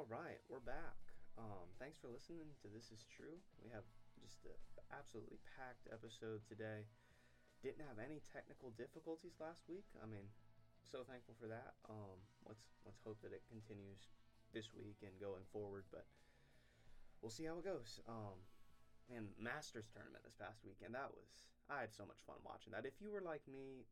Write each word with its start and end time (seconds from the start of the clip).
All 0.00 0.08
right, 0.08 0.40
we're 0.48 0.64
back. 0.64 0.96
Um, 1.36 1.68
thanks 1.76 2.00
for 2.00 2.08
listening 2.08 2.56
to 2.64 2.72
This 2.72 2.88
Is 2.88 3.04
True. 3.04 3.36
We 3.60 3.68
have 3.68 3.84
just 4.16 4.40
an 4.48 4.56
absolutely 4.88 5.36
packed 5.60 5.92
episode 5.92 6.40
today. 6.48 6.88
Didn't 7.60 7.84
have 7.84 8.00
any 8.00 8.24
technical 8.32 8.72
difficulties 8.80 9.36
last 9.36 9.68
week. 9.68 9.84
I 10.00 10.08
mean, 10.08 10.24
so 10.88 11.04
thankful 11.04 11.36
for 11.36 11.52
that. 11.52 11.76
Um, 11.84 12.16
let's 12.48 12.64
let's 12.88 13.04
hope 13.04 13.20
that 13.20 13.36
it 13.36 13.44
continues 13.44 14.08
this 14.56 14.72
week 14.72 15.04
and 15.04 15.12
going 15.20 15.44
forward. 15.52 15.84
But 15.92 16.08
we'll 17.20 17.28
see 17.28 17.44
how 17.44 17.60
it 17.60 17.68
goes. 17.68 18.00
Um, 18.08 18.40
and 19.12 19.36
Masters 19.36 19.92
tournament 19.92 20.24
this 20.24 20.40
past 20.40 20.64
weekend. 20.64 20.96
That 20.96 21.12
was 21.12 21.52
I 21.68 21.84
had 21.84 21.92
so 21.92 22.08
much 22.08 22.24
fun 22.24 22.40
watching 22.40 22.72
that. 22.72 22.88
If 22.88 23.04
you 23.04 23.12
were 23.12 23.20
like 23.20 23.44
me, 23.44 23.84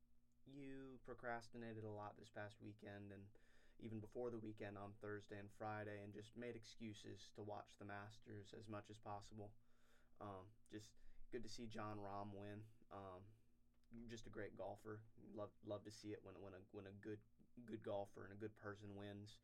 you 0.49 0.97
procrastinated 1.05 1.85
a 1.85 1.93
lot 1.93 2.17
this 2.17 2.33
past 2.33 2.57
weekend 2.65 3.13
and 3.13 3.29
even 3.79 4.03
before 4.03 4.31
the 4.31 4.39
weekend 4.39 4.75
on 4.75 4.91
Thursday 4.99 5.39
and 5.39 5.49
Friday 5.55 6.03
and 6.03 6.11
just 6.11 6.35
made 6.35 6.59
excuses 6.59 7.31
to 7.39 7.43
watch 7.43 7.79
the 7.79 7.87
Masters 7.87 8.51
as 8.59 8.67
much 8.67 8.91
as 8.91 8.99
possible. 8.99 9.55
Um, 10.19 10.51
just 10.71 10.91
good 11.31 11.47
to 11.47 11.51
see 11.51 11.71
Jon 11.71 12.03
Rahm 12.03 12.35
win. 12.35 12.63
Um, 12.91 13.23
just 14.11 14.27
a 14.27 14.35
great 14.35 14.59
golfer. 14.59 15.01
Love 15.33 15.55
love 15.65 15.85
to 15.87 15.95
see 15.95 16.11
it 16.11 16.21
when 16.27 16.35
when 16.43 16.53
a 16.53 16.63
when 16.75 16.87
a 16.91 16.95
good 17.01 17.23
good 17.65 17.83
golfer 17.83 18.27
and 18.27 18.35
a 18.35 18.41
good 18.41 18.55
person 18.59 18.93
wins. 18.99 19.39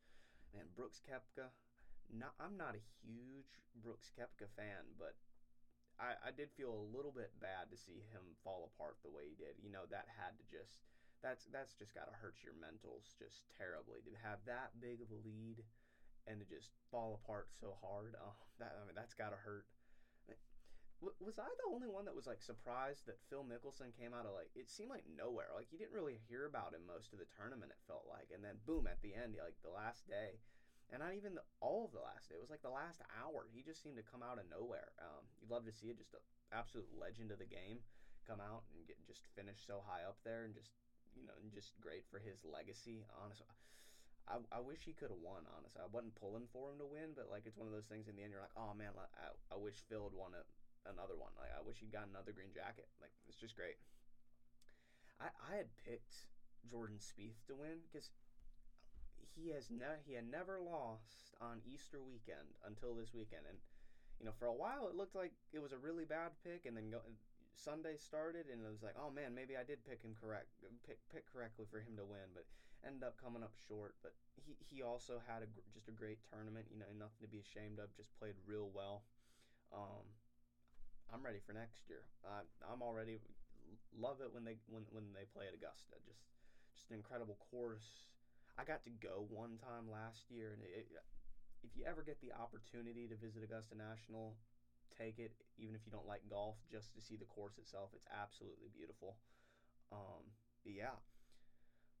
And 0.55 0.67
Brooks 0.75 0.99
Koepka, 1.03 1.51
not 2.11 2.35
I'm 2.37 2.59
not 2.59 2.75
a 2.75 2.83
huge 3.03 3.51
Brooks 3.79 4.11
Koepka 4.13 4.51
fan, 4.55 4.83
but 4.99 5.15
I, 5.95 6.19
I 6.27 6.31
did 6.35 6.51
feel 6.51 6.75
a 6.75 6.91
little 6.91 7.11
bit 7.11 7.31
bad 7.39 7.71
to 7.71 7.77
see 7.79 8.03
him 8.11 8.35
fall 8.43 8.67
apart 8.71 8.99
the 8.99 9.11
way 9.11 9.31
he 9.31 9.35
did. 9.39 9.55
You 9.63 9.71
know 9.71 9.87
that 9.89 10.11
had 10.11 10.35
to 10.35 10.45
just 10.51 10.83
that's 11.25 11.49
that's 11.49 11.73
just 11.73 11.97
got 11.97 12.05
to 12.05 12.13
hurt 12.21 12.37
your 12.45 12.53
mentals 12.53 13.17
just 13.17 13.49
terribly 13.57 14.05
to 14.05 14.13
have 14.21 14.45
that 14.45 14.77
big 14.77 15.01
of 15.01 15.09
a 15.09 15.17
lead 15.25 15.65
and 16.29 16.37
to 16.37 16.45
just 16.45 16.69
fall 16.93 17.17
apart 17.17 17.49
so 17.49 17.73
hard. 17.81 18.13
Oh, 18.21 18.37
that 18.61 18.77
I 18.77 18.85
mean 18.85 18.93
that's 18.93 19.17
got 19.17 19.33
to 19.33 19.41
hurt. 19.41 19.65
Was 21.21 21.37
I 21.37 21.45
the 21.45 21.69
only 21.69 21.91
one 21.91 22.07
that 22.07 22.15
was 22.15 22.25
like 22.25 22.41
surprised 22.41 23.05
that 23.05 23.21
Phil 23.29 23.43
Mickelson 23.45 23.93
came 23.93 24.15
out 24.15 24.25
of 24.25 24.33
like 24.33 24.53
it 24.55 24.69
seemed 24.71 24.93
like 24.93 25.05
nowhere? 25.09 25.51
Like 25.53 25.69
you 25.73 25.77
didn't 25.81 25.97
really 25.97 26.21
hear 26.29 26.45
about 26.45 26.73
him 26.73 26.85
most 26.85 27.11
of 27.11 27.19
the 27.19 27.29
tournament. 27.33 27.73
It 27.73 27.83
felt 27.89 28.07
like, 28.07 28.31
and 28.31 28.41
then 28.41 28.63
boom 28.63 28.87
at 28.87 29.01
the 29.01 29.13
end, 29.13 29.37
like 29.37 29.59
the 29.61 29.73
last 29.75 30.07
day, 30.07 30.41
and 30.89 31.03
not 31.03 31.13
even 31.13 31.35
the, 31.35 31.45
all 31.61 31.85
of 31.85 31.93
the 31.93 32.01
last 32.01 32.31
day. 32.31 32.39
It 32.39 32.45
was 32.45 32.49
like 32.53 32.65
the 32.65 32.73
last 32.73 33.03
hour. 33.11 33.45
He 33.51 33.61
just 33.61 33.83
seemed 33.83 33.99
to 33.99 34.07
come 34.07 34.25
out 34.25 34.39
of 34.39 34.49
nowhere. 34.49 34.95
Um, 34.97 35.29
you'd 35.37 35.51
love 35.51 35.67
to 35.67 35.75
see 35.75 35.93
it. 35.93 35.99
Just 35.99 36.15
an 36.15 36.23
absolute 36.55 36.89
legend 36.95 37.29
of 37.29 37.43
the 37.43 37.49
game 37.49 37.85
come 38.25 38.41
out 38.41 38.65
and 38.73 38.87
get 38.89 38.97
just 39.05 39.29
finish 39.37 39.61
so 39.61 39.85
high 39.85 40.01
up 40.01 40.17
there 40.25 40.47
and 40.47 40.57
just 40.57 40.73
you 41.15 41.25
know 41.27 41.37
just 41.53 41.79
great 41.81 42.05
for 42.11 42.19
his 42.19 42.43
legacy. 42.45 43.05
Honestly. 43.23 43.47
I, 44.25 44.41
I 44.49 44.59
wish 44.61 44.81
he 44.81 44.93
could 44.97 45.13
have 45.13 45.21
won. 45.21 45.45
Honestly, 45.53 45.81
I 45.81 45.89
wasn't 45.91 46.17
pulling 46.17 46.49
for 46.49 46.71
him 46.73 46.79
to 46.81 46.87
win, 46.89 47.13
but 47.13 47.29
like 47.29 47.45
it's 47.45 47.57
one 47.57 47.67
of 47.67 47.73
those 47.73 47.85
things. 47.89 48.07
In 48.09 48.15
the 48.17 48.23
end, 48.25 48.33
you're 48.33 48.41
like, 48.41 48.57
oh 48.57 48.73
man, 48.73 48.93
I, 48.97 49.33
I 49.53 49.57
wish 49.57 49.85
Phil 49.89 50.03
had 50.03 50.17
won 50.17 50.33
it 50.33 50.45
another 50.89 51.17
one. 51.17 51.33
Like 51.37 51.53
I 51.53 51.61
wish 51.61 51.79
he'd 51.81 51.93
got 51.93 52.09
another 52.09 52.33
green 52.33 52.53
jacket. 52.53 52.89
Like 53.01 53.13
it's 53.29 53.37
just 53.37 53.55
great. 53.55 53.77
I 55.19 55.27
I 55.51 55.55
had 55.55 55.75
picked 55.75 56.27
Jordan 56.69 56.99
Spieth 56.99 57.45
to 57.47 57.55
win 57.55 57.81
because 57.91 58.09
he 59.35 59.49
has 59.49 59.69
ne- 59.69 60.01
he 60.05 60.13
had 60.13 60.29
never 60.29 60.59
lost 60.59 61.35
on 61.41 61.61
Easter 61.65 62.01
weekend 62.01 62.55
until 62.65 62.95
this 62.95 63.13
weekend, 63.13 63.45
and 63.49 63.57
you 64.19 64.25
know 64.25 64.31
for 64.39 64.47
a 64.47 64.53
while 64.53 64.87
it 64.87 64.95
looked 64.95 65.15
like 65.15 65.33
it 65.53 65.59
was 65.59 65.71
a 65.71 65.77
really 65.77 66.05
bad 66.05 66.31
pick, 66.43 66.65
and 66.65 66.75
then 66.77 66.89
go, 66.89 67.01
Sunday 67.55 67.95
started 67.97 68.51
and 68.51 68.61
it 68.61 68.69
was 68.69 68.83
like, 68.83 68.99
oh 68.99 69.09
man, 69.09 69.33
maybe 69.33 69.55
I 69.55 69.63
did 69.63 69.83
pick 69.87 70.03
him 70.03 70.13
correct, 70.13 70.51
pick 70.85 70.99
pick 71.11 71.25
correctly 71.31 71.65
for 71.71 71.79
him 71.79 71.95
to 71.97 72.05
win, 72.05 72.35
but 72.35 72.45
ended 72.85 73.03
up 73.03 73.17
coming 73.17 73.41
up 73.41 73.55
short. 73.55 73.95
But 74.03 74.13
he 74.35 74.59
he 74.59 74.83
also 74.83 75.23
had 75.23 75.41
a 75.41 75.49
just 75.73 75.87
a 75.87 75.95
great 75.95 76.19
tournament, 76.27 76.67
you 76.69 76.77
know, 76.77 76.91
nothing 76.93 77.23
to 77.23 77.31
be 77.31 77.39
ashamed 77.39 77.79
of. 77.79 77.95
Just 77.95 78.13
played 78.19 78.35
real 78.45 78.69
well. 78.69 79.07
Um, 79.73 80.05
I'm 81.09 81.23
ready 81.23 81.39
for 81.39 81.53
next 81.53 81.87
year. 81.89 82.03
Uh, 82.21 82.43
I'm 82.67 82.81
already 82.83 83.23
love 83.95 84.21
it 84.21 84.29
when 84.31 84.43
they 84.43 84.59
when 84.67 84.85
when 84.91 85.15
they 85.15 85.25
play 85.31 85.47
at 85.47 85.55
Augusta. 85.55 85.97
Just 86.05 86.27
just 86.75 86.91
an 86.91 86.99
incredible 86.99 87.39
course. 87.51 88.05
I 88.57 88.63
got 88.63 88.83
to 88.87 88.93
go 89.03 89.27
one 89.27 89.59
time 89.59 89.91
last 89.91 90.31
year, 90.31 90.55
and 90.55 90.63
it, 90.63 90.87
if 91.63 91.75
you 91.75 91.83
ever 91.83 92.03
get 92.03 92.21
the 92.21 92.31
opportunity 92.31 93.07
to 93.07 93.15
visit 93.19 93.43
Augusta 93.43 93.75
National, 93.75 94.35
take 94.93 95.19
it. 95.19 95.33
Even 95.57 95.73
if 95.75 95.81
you 95.85 95.91
don't 95.91 96.07
like 96.07 96.21
golf, 96.29 96.55
just 96.69 96.93
to 96.95 97.01
see 97.01 97.15
the 97.15 97.25
course 97.25 97.57
itself, 97.57 97.91
it's 97.95 98.07
absolutely 98.11 98.69
beautiful. 98.75 99.17
Um, 99.91 100.29
yeah. 100.65 100.97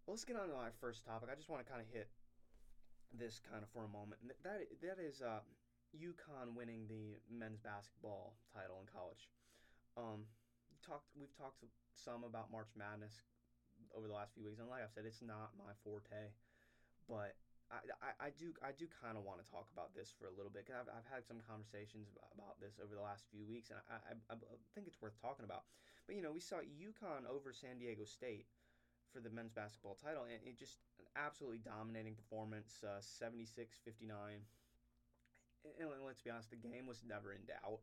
Well, 0.05 0.13
let's 0.13 0.25
get 0.25 0.37
on 0.37 0.49
to 0.49 0.55
my 0.55 0.73
first 0.81 1.05
topic. 1.05 1.29
I 1.31 1.35
just 1.35 1.49
want 1.49 1.65
to 1.65 1.69
kind 1.69 1.81
of 1.81 1.89
hit 1.89 2.09
this 3.13 3.39
kind 3.39 3.63
of 3.63 3.69
for 3.69 3.85
a 3.85 3.91
moment. 3.91 4.21
And 4.21 4.29
that 4.43 4.67
that 4.81 4.99
is 5.01 5.21
uh, 5.21 5.41
UConn 5.95 6.53
winning 6.53 6.85
the 6.89 7.17
men's 7.31 7.59
basketball 7.59 8.35
title 8.53 8.83
in 8.83 8.87
college. 8.91 9.29
Um, 9.95 10.27
talked 10.85 11.09
we've 11.17 11.33
talked 11.33 11.63
some 11.95 12.21
about 12.21 12.51
March 12.51 12.69
Madness 12.77 13.23
over 13.95 14.07
the 14.07 14.13
last 14.13 14.35
few 14.35 14.45
weeks, 14.45 14.59
and 14.59 14.69
like 14.69 14.83
I've 14.83 14.93
said, 14.93 15.07
it's 15.07 15.23
not 15.23 15.55
my 15.57 15.73
forte, 15.83 16.35
but 17.09 17.33
I, 17.71 18.29
I, 18.29 18.29
do 18.37 18.53
I 18.61 18.71
do 18.77 18.85
kind 18.85 19.17
of 19.17 19.25
want 19.25 19.41
to 19.41 19.47
talk 19.49 19.65
about 19.73 19.97
this 19.97 20.13
for 20.13 20.29
a 20.29 20.33
little 20.37 20.53
bit 20.53 20.69
because 20.69 20.85
I've, 20.85 21.01
I've 21.01 21.09
had 21.09 21.25
some 21.25 21.41
conversations 21.41 22.13
about 22.37 22.61
this 22.61 22.77
over 22.77 22.93
the 22.93 23.01
last 23.01 23.25
few 23.33 23.41
weeks, 23.41 23.73
and 23.73 23.81
I, 23.89 24.13
I, 24.13 24.37
I 24.37 24.57
think 24.77 24.85
it's 24.85 25.01
worth 25.01 25.17
talking 25.17 25.43
about. 25.43 25.65
But 26.05 26.13
you 26.13 26.21
know, 26.21 26.29
we 26.29 26.43
saw 26.43 26.61
UConn 26.61 27.25
over 27.25 27.49
San 27.49 27.81
Diego 27.81 28.05
State 28.05 28.45
for 29.09 29.17
the 29.17 29.33
men's 29.33 29.51
basketball 29.51 29.97
title, 29.97 30.29
and 30.29 30.37
it 30.45 30.61
just 30.61 30.77
an 31.01 31.09
absolutely 31.17 31.63
dominating 31.65 32.13
performance, 32.13 32.85
uh, 32.85 33.01
76-59 33.01 34.45
and 35.79 35.89
let's 36.05 36.21
be 36.21 36.29
honest, 36.29 36.53
the 36.53 36.61
game 36.61 36.85
was 36.85 37.01
never 37.01 37.33
in 37.33 37.41
doubt. 37.49 37.81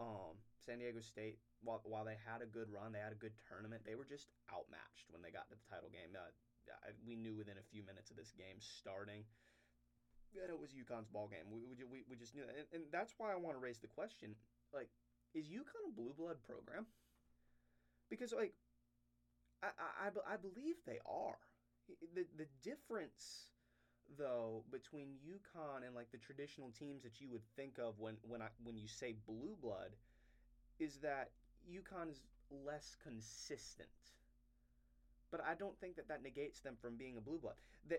Um, 0.00 0.36
San 0.60 0.78
Diego 0.78 1.00
State, 1.00 1.40
while, 1.64 1.80
while 1.84 2.04
they 2.04 2.18
had 2.20 2.42
a 2.42 2.48
good 2.48 2.68
run, 2.68 2.92
they 2.92 3.00
had 3.00 3.12
a 3.12 3.20
good 3.20 3.32
tournament, 3.48 3.82
they 3.86 3.96
were 3.96 4.08
just 4.08 4.28
outmatched 4.52 5.08
when 5.10 5.22
they 5.22 5.32
got 5.32 5.48
to 5.48 5.56
the 5.56 5.66
title 5.72 5.88
game. 5.88 6.12
Uh, 6.12 6.28
we 7.06 7.16
knew 7.16 7.34
within 7.34 7.58
a 7.58 7.66
few 7.70 7.82
minutes 7.82 8.10
of 8.10 8.16
this 8.16 8.32
game 8.32 8.58
starting 8.58 9.24
that 10.34 10.48
it 10.48 10.58
was 10.58 10.70
UConn's 10.72 11.08
ball 11.08 11.28
game. 11.28 11.44
We, 11.52 11.60
we, 11.84 12.04
we 12.08 12.16
just 12.16 12.34
knew 12.34 12.42
that. 12.46 12.56
And, 12.56 12.66
and 12.72 12.82
that's 12.90 13.14
why 13.18 13.32
I 13.32 13.36
want 13.36 13.56
to 13.56 13.62
raise 13.62 13.78
the 13.78 13.86
question 13.88 14.34
like, 14.72 14.88
is 15.34 15.46
UConn 15.46 15.88
a 15.88 15.92
blue 15.92 16.14
blood 16.16 16.36
program? 16.42 16.86
Because, 18.08 18.32
like, 18.32 18.52
I, 19.62 19.68
I, 20.08 20.34
I 20.34 20.36
believe 20.36 20.76
they 20.86 20.98
are. 21.06 21.38
The, 22.14 22.24
the 22.36 22.46
difference 22.62 23.52
though 24.18 24.64
between 24.70 25.16
UConn 25.24 25.86
and 25.86 25.94
like 25.94 26.10
the 26.10 26.18
traditional 26.18 26.70
teams 26.70 27.02
that 27.02 27.20
you 27.20 27.28
would 27.30 27.42
think 27.56 27.78
of 27.78 27.98
when 27.98 28.16
when 28.22 28.42
I 28.42 28.48
when 28.62 28.76
you 28.76 28.88
say 28.88 29.14
blue 29.26 29.56
blood 29.60 29.90
is 30.78 30.98
that 31.02 31.30
UConn 31.70 32.10
is 32.10 32.20
less 32.50 32.96
consistent. 33.02 33.88
But 35.32 35.40
I 35.42 35.54
don't 35.54 35.74
think 35.80 35.96
that 35.96 36.06
that 36.06 36.22
negates 36.22 36.60
them 36.60 36.76
from 36.80 36.94
being 36.96 37.16
a 37.16 37.20
blue 37.20 37.38
blood. 37.38 37.56
The, 37.88 37.98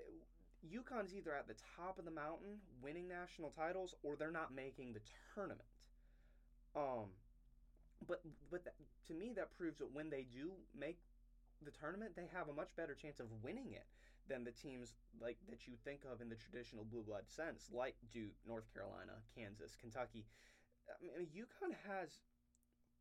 UConn's 0.63 1.13
either 1.13 1.35
at 1.35 1.47
the 1.47 1.59
top 1.75 1.99
of 1.99 2.05
the 2.05 2.11
mountain 2.11 2.63
winning 2.81 3.09
national 3.09 3.49
titles 3.49 3.95
or 4.01 4.15
they're 4.15 4.31
not 4.31 4.55
making 4.55 4.93
the 4.93 5.01
tournament. 5.35 5.67
Um 6.73 7.11
but 8.07 8.21
but 8.49 8.63
that, 8.63 8.75
to 9.07 9.13
me 9.13 9.33
that 9.35 9.51
proves 9.57 9.79
that 9.79 9.91
when 9.91 10.09
they 10.09 10.25
do 10.31 10.51
make 10.77 10.99
the 11.63 11.71
tournament, 11.71 12.15
they 12.15 12.27
have 12.31 12.49
a 12.49 12.53
much 12.53 12.75
better 12.75 12.93
chance 12.93 13.19
of 13.19 13.27
winning 13.41 13.71
it 13.71 13.87
than 14.27 14.43
the 14.43 14.51
teams 14.51 14.95
like 15.19 15.37
that 15.49 15.67
you 15.67 15.73
think 15.83 16.01
of 16.11 16.21
in 16.21 16.29
the 16.29 16.35
traditional 16.35 16.83
blue 16.83 17.03
blood 17.03 17.23
sense, 17.27 17.67
like 17.71 17.95
Duke, 18.11 18.35
North 18.47 18.67
Carolina, 18.73 19.19
Kansas, 19.35 19.75
Kentucky. 19.79 20.25
I 20.87 21.17
mean, 21.19 21.27
UConn 21.31 21.75
has 21.87 22.19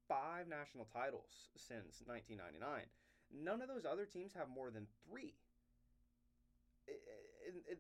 five 0.08 0.46
national 0.46 0.86
titles 0.92 1.50
since 1.56 2.02
1999. 2.06 2.86
None 3.32 3.62
of 3.62 3.68
those 3.68 3.84
other 3.84 4.04
teams 4.04 4.32
have 4.34 4.48
more 4.48 4.70
than 4.70 4.86
three. 5.08 5.34
It, 6.86 7.00
it, 7.68 7.78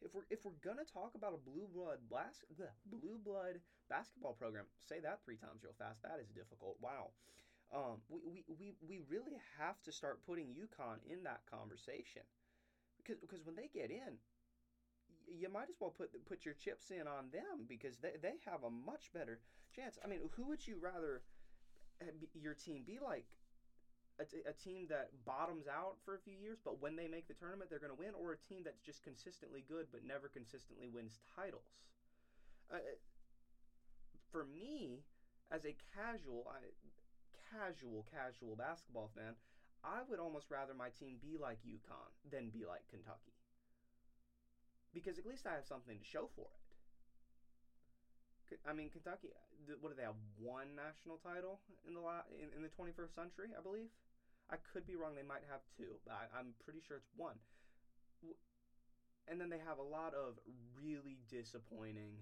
if 0.00 0.14
we're 0.14 0.26
if 0.30 0.44
we're 0.44 0.58
gonna 0.64 0.84
talk 0.84 1.14
about 1.14 1.34
a 1.34 1.50
blue 1.50 1.68
blood 1.72 1.98
blas- 2.08 2.44
the 2.56 2.68
blue 2.86 3.18
blood 3.22 3.60
basketball 3.88 4.32
program, 4.32 4.64
say 4.80 5.00
that 5.00 5.20
three 5.24 5.36
times 5.36 5.62
real 5.62 5.76
fast. 5.78 6.02
That 6.02 6.20
is 6.20 6.28
difficult. 6.30 6.76
Wow. 6.80 7.10
Um, 7.72 8.02
we, 8.08 8.18
we, 8.26 8.44
we, 8.58 8.74
we 8.82 8.98
really 9.08 9.38
have 9.58 9.80
to 9.86 9.92
start 9.92 10.26
putting 10.26 10.46
UConn 10.50 10.98
in 11.06 11.22
that 11.22 11.42
conversation 11.48 12.22
because 12.98 13.20
because 13.20 13.44
when 13.46 13.54
they 13.54 13.70
get 13.72 13.90
in, 13.90 14.18
you 15.28 15.48
might 15.48 15.68
as 15.70 15.76
well 15.80 15.90
put 15.90 16.10
put 16.26 16.44
your 16.44 16.54
chips 16.54 16.90
in 16.90 17.06
on 17.06 17.30
them 17.32 17.66
because 17.68 17.98
they, 17.98 18.14
they 18.20 18.34
have 18.44 18.64
a 18.64 18.70
much 18.70 19.12
better 19.12 19.40
chance. 19.74 19.98
I 20.04 20.08
mean, 20.08 20.20
who 20.34 20.48
would 20.48 20.66
you 20.66 20.78
rather 20.80 21.22
your 22.34 22.54
team 22.54 22.82
be 22.86 22.98
like? 23.02 23.26
A, 24.20 24.50
a 24.50 24.52
team 24.52 24.86
that 24.90 25.08
bottoms 25.24 25.66
out 25.66 25.96
for 26.04 26.14
a 26.14 26.18
few 26.20 26.36
years, 26.36 26.58
but 26.64 26.80
when 26.80 26.96
they 26.96 27.08
make 27.08 27.26
the 27.26 27.34
tournament, 27.34 27.70
they're 27.70 27.80
going 27.80 27.94
to 27.94 27.98
win, 27.98 28.14
or 28.14 28.32
a 28.32 28.36
team 28.38 28.62
that's 28.64 28.80
just 28.80 29.02
consistently 29.02 29.64
good 29.66 29.86
but 29.90 30.04
never 30.04 30.28
consistently 30.28 30.88
wins 30.88 31.20
titles. 31.36 31.82
Uh, 32.72 32.78
for 34.30 34.44
me, 34.44 35.04
as 35.50 35.64
a 35.64 35.74
casual, 35.94 36.46
I, 36.50 36.58
casual, 37.50 38.06
casual 38.10 38.56
basketball 38.56 39.10
fan, 39.14 39.34
I 39.84 40.02
would 40.08 40.20
almost 40.20 40.50
rather 40.50 40.74
my 40.74 40.90
team 40.90 41.18
be 41.20 41.36
like 41.38 41.58
UConn 41.66 42.12
than 42.30 42.50
be 42.50 42.64
like 42.64 42.86
Kentucky. 42.90 43.32
because 44.92 45.18
at 45.18 45.26
least 45.26 45.46
I 45.46 45.54
have 45.54 45.66
something 45.66 45.98
to 45.98 46.04
show 46.04 46.28
for 46.34 46.46
it. 46.54 46.60
I 48.66 48.72
mean, 48.72 48.90
Kentucky. 48.90 49.30
What 49.80 49.90
do 49.90 49.96
they 49.96 50.02
have? 50.02 50.18
One 50.38 50.74
national 50.74 51.18
title 51.18 51.60
in 51.86 51.94
the 51.94 52.00
la- 52.00 52.26
in, 52.34 52.50
in 52.56 52.62
the 52.62 52.68
21st 52.68 53.14
century, 53.14 53.50
I 53.56 53.62
believe. 53.62 53.90
I 54.50 54.58
could 54.72 54.86
be 54.86 54.98
wrong. 54.98 55.14
They 55.14 55.26
might 55.26 55.46
have 55.46 55.62
two, 55.78 56.02
but 56.04 56.14
I, 56.14 56.38
am 56.38 56.58
pretty 56.64 56.82
sure 56.82 56.98
it's 56.98 57.10
one. 57.16 57.38
And 59.30 59.38
then 59.38 59.48
they 59.48 59.62
have 59.62 59.78
a 59.78 59.86
lot 59.86 60.10
of 60.10 60.42
really 60.74 61.22
disappointing 61.30 62.18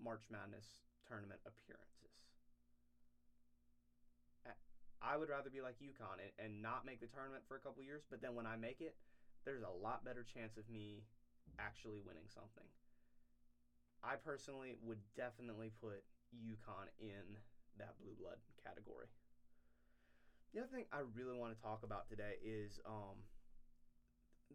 March 0.00 0.24
Madness 0.32 0.64
tournament 1.04 1.44
appearances. 1.44 1.98
I 4.98 5.14
would 5.16 5.30
rather 5.30 5.50
be 5.50 5.62
like 5.62 5.78
UConn 5.78 6.18
and, 6.18 6.32
and 6.42 6.52
not 6.58 6.82
make 6.82 6.98
the 6.98 7.06
tournament 7.06 7.46
for 7.46 7.54
a 7.54 7.62
couple 7.62 7.82
years, 7.86 8.02
but 8.10 8.18
then 8.20 8.34
when 8.34 8.46
I 8.46 8.56
make 8.56 8.80
it, 8.80 8.96
there's 9.44 9.62
a 9.62 9.70
lot 9.70 10.04
better 10.04 10.26
chance 10.26 10.58
of 10.58 10.66
me 10.66 11.06
actually 11.58 12.02
winning 12.02 12.26
something. 12.26 12.66
I 14.02 14.18
personally 14.18 14.74
would 14.82 14.98
definitely 15.14 15.70
put 15.78 16.02
UConn 16.34 16.90
in 16.98 17.38
that 17.78 17.94
blue 18.02 18.14
blood 18.18 18.38
category. 18.62 19.06
The 20.54 20.64
other 20.64 20.72
thing 20.72 20.88
I 20.88 21.04
really 21.12 21.36
want 21.36 21.52
to 21.52 21.60
talk 21.60 21.84
about 21.84 22.08
today 22.08 22.40
is 22.40 22.80
um, 22.88 23.20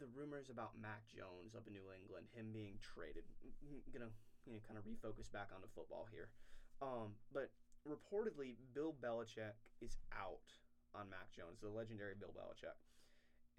the 0.01 0.09
rumors 0.09 0.49
about 0.49 0.73
Mac 0.73 1.05
Jones 1.05 1.53
up 1.53 1.69
in 1.69 1.73
New 1.77 1.93
England, 1.93 2.33
him 2.33 2.49
being 2.49 2.81
traded. 2.81 3.29
I'm 3.45 3.93
gonna 3.93 4.09
you 4.49 4.57
know 4.57 4.61
kind 4.65 4.81
of 4.81 4.89
refocus 4.89 5.29
back 5.29 5.53
onto 5.53 5.69
football 5.77 6.09
here, 6.09 6.33
um, 6.81 7.13
but 7.29 7.53
reportedly 7.85 8.57
Bill 8.73 8.97
Belichick 8.97 9.53
is 9.85 10.01
out 10.09 10.49
on 10.97 11.13
Mac 11.13 11.29
Jones, 11.29 11.61
the 11.61 11.69
legendary 11.69 12.17
Bill 12.17 12.33
Belichick. 12.33 12.77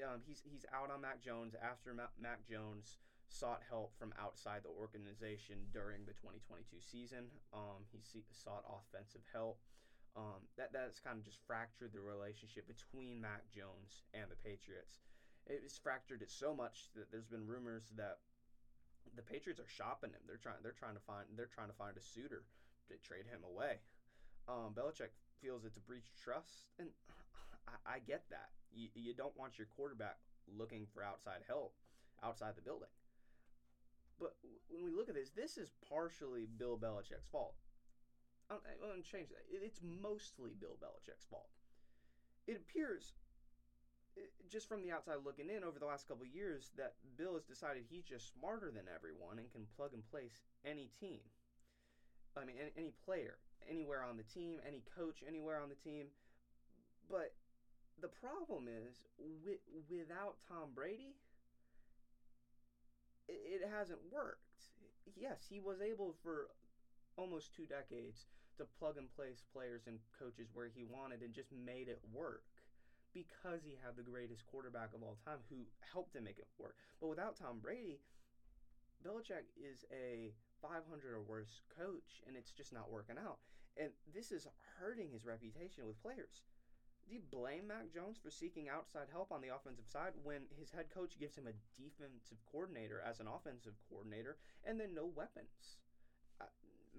Um, 0.03 0.19
he's 0.27 0.43
he's 0.43 0.67
out 0.75 0.91
on 0.91 1.07
Mac 1.07 1.23
Jones 1.23 1.55
after 1.55 1.95
Ma- 1.95 2.15
Mac 2.19 2.43
Jones 2.51 2.99
sought 3.31 3.63
help 3.71 3.95
from 3.95 4.13
outside 4.19 4.67
the 4.67 4.75
organization 4.75 5.71
during 5.73 6.03
the 6.05 6.19
2022 6.19 6.83
season. 6.83 7.31
Um, 7.55 7.87
he 7.95 8.03
see, 8.03 8.27
sought 8.35 8.67
offensive 8.67 9.23
help. 9.33 9.63
Um, 10.15 10.47
that 10.57 10.73
that's 10.73 11.03
kind 11.03 11.19
of 11.19 11.25
just 11.25 11.43
fractured 11.47 11.91
the 11.93 12.01
relationship 12.01 12.71
between 12.71 13.21
Mac 13.21 13.51
Jones 13.51 14.07
and 14.15 14.31
the 14.31 14.39
Patriots. 14.39 15.03
It's 15.47 15.77
fractured 15.77 16.23
it 16.23 16.31
so 16.31 16.55
much 16.55 16.89
that 16.95 17.11
there's 17.11 17.27
been 17.27 17.47
rumors 17.47 17.93
that 17.99 18.23
the 19.17 19.27
Patriots 19.27 19.61
are 19.61 19.69
shopping 19.69 20.11
him. 20.11 20.23
They're 20.27 20.41
trying 20.41 20.63
they're 20.63 20.79
trying 20.79 20.95
to 20.95 21.03
find 21.03 21.27
they're 21.35 21.51
trying 21.51 21.69
to 21.69 21.77
find 21.77 21.99
a 21.99 22.03
suitor 22.03 22.47
to 22.89 22.95
trade 23.03 23.27
him 23.27 23.43
away. 23.43 23.83
Um, 24.47 24.71
Belichick 24.71 25.13
feels 25.43 25.65
it's 25.65 25.77
a 25.77 25.85
breach 25.85 26.07
of 26.07 26.17
trust, 26.23 26.71
and 26.79 26.89
I, 27.69 27.97
I 27.97 28.07
get 28.07 28.23
that. 28.31 28.55
You, 28.71 28.89
you 28.95 29.15
don't 29.15 29.37
want 29.37 29.59
your 29.59 29.67
quarterback 29.75 30.19
looking 30.47 30.87
for 30.93 31.03
outside 31.03 31.43
help 31.47 31.75
outside 32.23 32.55
the 32.57 32.63
building. 32.63 32.93
But 34.19 34.37
when 34.69 34.85
we 34.85 34.93
look 34.95 35.09
at 35.09 35.15
this, 35.15 35.31
this 35.35 35.59
is 35.59 35.71
partially 35.89 36.47
Bill 36.47 36.79
Belichick's 36.79 37.29
fault. 37.31 37.57
Going 38.49 39.03
to 39.03 39.11
change 39.11 39.31
that. 39.31 39.45
It's 39.51 39.81
mostly 39.83 40.53
Bill 40.61 40.77
Belichick's 40.81 41.25
fault. 41.31 41.49
It 42.47 42.57
appears, 42.61 43.15
just 44.51 44.69
from 44.69 44.83
the 44.83 44.93
outside 44.93 45.17
looking 45.25 45.49
in, 45.49 45.65
over 45.65 45.79
the 45.79 45.87
last 45.87 46.07
couple 46.07 46.27
years, 46.27 46.71
that 46.77 46.95
Bill 47.17 47.35
has 47.35 47.45
decided 47.45 47.85
he's 47.89 48.05
just 48.05 48.33
smarter 48.39 48.71
than 48.71 48.85
everyone 48.95 49.39
and 49.39 49.51
can 49.51 49.67
plug 49.77 49.95
and 49.95 50.05
place 50.11 50.45
any 50.65 50.91
team. 51.01 51.21
I 52.37 52.45
mean, 52.45 52.57
any, 52.61 52.73
any 52.77 52.93
player, 53.05 53.39
anywhere 53.69 54.05
on 54.05 54.17
the 54.17 54.25
team, 54.25 54.61
any 54.67 54.83
coach, 54.99 55.25
anywhere 55.27 55.61
on 55.63 55.69
the 55.71 55.81
team. 55.81 56.07
But 57.09 57.33
the 58.01 58.09
problem 58.09 58.69
is, 58.69 59.03
with, 59.45 59.61
without 59.89 60.37
Tom 60.49 60.71
Brady, 60.75 61.17
it, 63.29 63.63
it 63.63 63.71
hasn't 63.73 64.01
worked. 64.13 64.41
Yes, 65.17 65.47
he 65.49 65.61
was 65.61 65.81
able 65.81 66.15
for 66.23 66.49
almost 67.17 67.55
two 67.55 67.67
decades 67.67 68.27
to 68.57 68.65
plug 68.79 68.97
and 68.97 69.11
place 69.15 69.43
players 69.53 69.87
and 69.87 69.99
coaches 70.19 70.49
where 70.55 70.69
he 70.69 70.85
wanted 70.85 71.23
and 71.23 71.35
just 71.35 71.51
made 71.53 71.89
it 71.89 72.01
work 72.13 72.45
because 73.13 73.63
he 73.63 73.79
had 73.79 73.97
the 73.97 74.03
greatest 74.03 74.47
quarterback 74.47 74.91
of 74.95 75.03
all 75.03 75.17
time 75.25 75.39
who 75.49 75.67
helped 75.93 76.15
him 76.15 76.25
make 76.25 76.39
it 76.39 76.51
work. 76.59 76.75
But 77.01 77.09
without 77.09 77.39
Tom 77.39 77.59
Brady, 77.63 78.01
Belichick 79.07 79.51
is 79.55 79.85
a 79.93 80.35
500 80.63 80.83
or 81.15 81.23
worse 81.23 81.63
coach 81.77 82.23
and 82.27 82.37
it's 82.37 82.51
just 82.51 82.73
not 82.73 82.91
working 82.91 83.19
out. 83.19 83.39
And 83.77 83.91
this 84.15 84.31
is 84.31 84.47
hurting 84.79 85.11
his 85.11 85.25
reputation 85.25 85.87
with 85.87 86.03
players. 86.03 86.43
Do 87.07 87.13
you 87.13 87.21
blame 87.31 87.69
Mac 87.69 87.93
Jones 87.93 88.17
for 88.17 88.31
seeking 88.31 88.69
outside 88.69 89.13
help 89.13 89.31
on 89.31 89.43
the 89.43 89.55
offensive 89.55 89.85
side 89.87 90.17
when 90.23 90.49
his 90.57 90.71
head 90.71 90.87
coach 90.89 91.19
gives 91.19 91.37
him 91.37 91.47
a 91.47 91.59
defensive 91.77 92.39
coordinator 92.51 93.03
as 93.05 93.21
an 93.21 93.27
offensive 93.29 93.75
coordinator 93.91 94.39
and 94.65 94.81
then 94.81 94.95
no 94.95 95.05
weapons? 95.05 95.84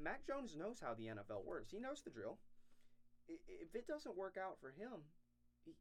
Mac 0.02 0.28
Jones 0.28 0.56
knows 0.56 0.80
how 0.80 0.94
the 0.94 1.08
NFL 1.08 1.46
works. 1.46 1.72
He 1.72 1.80
knows 1.80 2.02
the 2.02 2.12
drill. 2.12 2.38
If 3.28 3.74
it 3.74 3.88
doesn't 3.88 4.18
work 4.18 4.38
out 4.38 4.58
for 4.62 4.70
him, 4.70 5.02
he, 5.66 5.74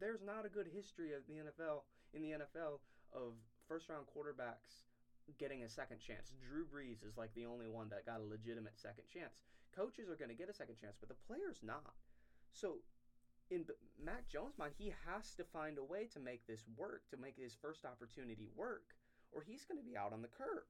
there's 0.00 0.22
not 0.24 0.46
a 0.46 0.48
good 0.48 0.68
history 0.72 1.12
of 1.12 1.26
the 1.26 1.44
NFL 1.44 1.84
in 2.14 2.22
the 2.22 2.32
NFL 2.32 2.80
of 3.12 3.36
first 3.68 3.88
round 3.88 4.06
quarterbacks 4.08 4.88
getting 5.38 5.64
a 5.64 5.68
second 5.68 5.98
chance. 5.98 6.32
Drew 6.38 6.64
Brees 6.64 7.04
is 7.04 7.18
like 7.18 7.34
the 7.34 7.46
only 7.46 7.68
one 7.68 7.88
that 7.90 8.06
got 8.06 8.20
a 8.20 8.24
legitimate 8.30 8.78
second 8.78 9.04
chance. 9.12 9.42
Coaches 9.74 10.08
are 10.08 10.16
going 10.16 10.30
to 10.30 10.38
get 10.38 10.48
a 10.48 10.54
second 10.54 10.76
chance, 10.80 10.96
but 10.98 11.08
the 11.08 11.20
players 11.26 11.60
not. 11.62 11.98
So 12.52 12.78
in 13.50 13.66
Mac 14.02 14.28
Jones' 14.28 14.56
mind, 14.56 14.72
he 14.78 14.94
has 15.04 15.34
to 15.34 15.44
find 15.44 15.78
a 15.78 15.84
way 15.84 16.08
to 16.14 16.20
make 16.20 16.46
this 16.46 16.64
work, 16.76 17.02
to 17.10 17.16
make 17.16 17.36
his 17.36 17.54
first 17.60 17.84
opportunity 17.84 18.48
work, 18.56 18.94
or 19.32 19.42
he's 19.42 19.66
going 19.66 19.78
to 19.78 19.84
be 19.84 19.96
out 19.96 20.12
on 20.14 20.22
the 20.22 20.32
curb 20.32 20.64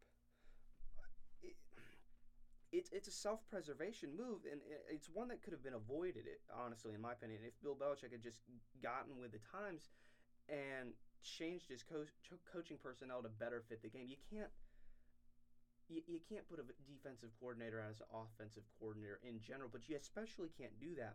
it's 2.72 2.90
it's 2.92 3.08
a 3.08 3.12
self-preservation 3.12 4.10
move, 4.16 4.42
and 4.50 4.60
it's 4.90 5.08
one 5.08 5.28
that 5.28 5.42
could 5.42 5.52
have 5.52 5.62
been 5.62 5.74
avoided. 5.74 6.26
It 6.26 6.40
honestly, 6.50 6.94
in 6.94 7.00
my 7.00 7.12
opinion, 7.12 7.40
if 7.46 7.54
Bill 7.62 7.76
Belichick 7.76 8.12
had 8.12 8.22
just 8.22 8.38
gotten 8.82 9.20
with 9.20 9.32
the 9.32 9.40
times 9.52 9.90
and 10.48 10.92
changed 11.22 11.68
his 11.68 11.82
co- 11.82 12.10
coaching 12.52 12.78
personnel 12.82 13.22
to 13.22 13.28
better 13.28 13.62
fit 13.68 13.82
the 13.82 13.88
game, 13.88 14.06
you 14.08 14.18
can't. 14.30 14.50
You, 15.88 16.02
you 16.08 16.18
can't 16.18 16.42
put 16.50 16.58
a 16.58 16.66
defensive 16.82 17.30
coordinator 17.38 17.78
as 17.78 18.02
an 18.02 18.10
offensive 18.10 18.64
coordinator 18.74 19.20
in 19.22 19.38
general, 19.38 19.70
but 19.70 19.88
you 19.88 19.94
especially 19.94 20.50
can't 20.50 20.74
do 20.80 20.96
that 20.98 21.14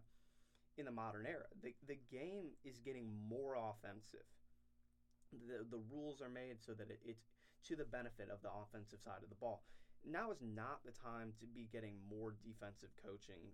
in 0.78 0.86
the 0.86 0.96
modern 0.96 1.28
era. 1.28 1.44
The, 1.62 1.76
the 1.86 2.00
game 2.10 2.56
is 2.64 2.80
getting 2.80 3.12
more 3.28 3.60
offensive. 3.60 4.24
The, 5.34 5.68
the 5.68 5.84
rules 5.92 6.22
are 6.22 6.32
made 6.32 6.64
so 6.64 6.72
that 6.72 6.90
it, 6.90 7.00
it's 7.04 7.28
to 7.68 7.76
the 7.76 7.84
benefit 7.84 8.30
of 8.32 8.40
the 8.42 8.48
offensive 8.48 9.04
side 9.04 9.20
of 9.24 9.30
the 9.30 9.36
ball 9.36 9.64
now 10.06 10.32
is 10.32 10.42
not 10.42 10.82
the 10.86 10.92
time 10.92 11.34
to 11.40 11.46
be 11.46 11.68
getting 11.72 11.98
more 12.10 12.34
defensive 12.44 12.90
coaching 13.02 13.54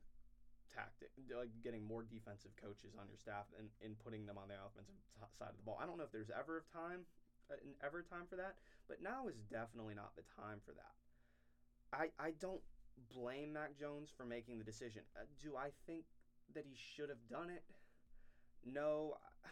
tactic, 0.74 1.10
like 1.32 1.52
getting 1.64 1.86
more 1.88 2.04
defensive 2.04 2.52
coaches 2.60 2.96
on 3.00 3.08
your 3.08 3.18
staff 3.18 3.48
and, 3.58 3.70
and 3.84 3.98
putting 4.00 4.26
them 4.26 4.38
on 4.38 4.48
the 4.48 4.58
offensive 4.60 4.96
t- 5.16 5.28
side 5.38 5.52
of 5.52 5.58
the 5.58 5.64
ball. 5.64 5.80
I 5.82 5.86
don't 5.88 5.98
know 5.98 6.06
if 6.08 6.12
there's 6.12 6.32
ever 6.32 6.64
a 6.64 6.66
time, 6.72 7.08
uh, 7.52 7.58
ever 7.84 8.04
time 8.04 8.28
for 8.30 8.36
that, 8.38 8.56
but 8.88 9.02
now 9.02 9.28
is 9.28 9.40
definitely 9.50 9.96
not 9.96 10.16
the 10.16 10.24
time 10.36 10.60
for 10.66 10.74
that. 10.76 10.94
I 11.94 12.10
I 12.20 12.32
don't 12.40 12.62
blame 13.14 13.54
Mac 13.54 13.76
Jones 13.78 14.10
for 14.16 14.26
making 14.26 14.58
the 14.58 14.64
decision. 14.64 15.04
Uh, 15.16 15.26
do 15.42 15.56
I 15.56 15.70
think 15.86 16.06
that 16.54 16.66
he 16.66 16.76
should 16.76 17.10
have 17.10 17.28
done 17.30 17.50
it? 17.50 17.64
No, 18.66 19.18
I, 19.44 19.50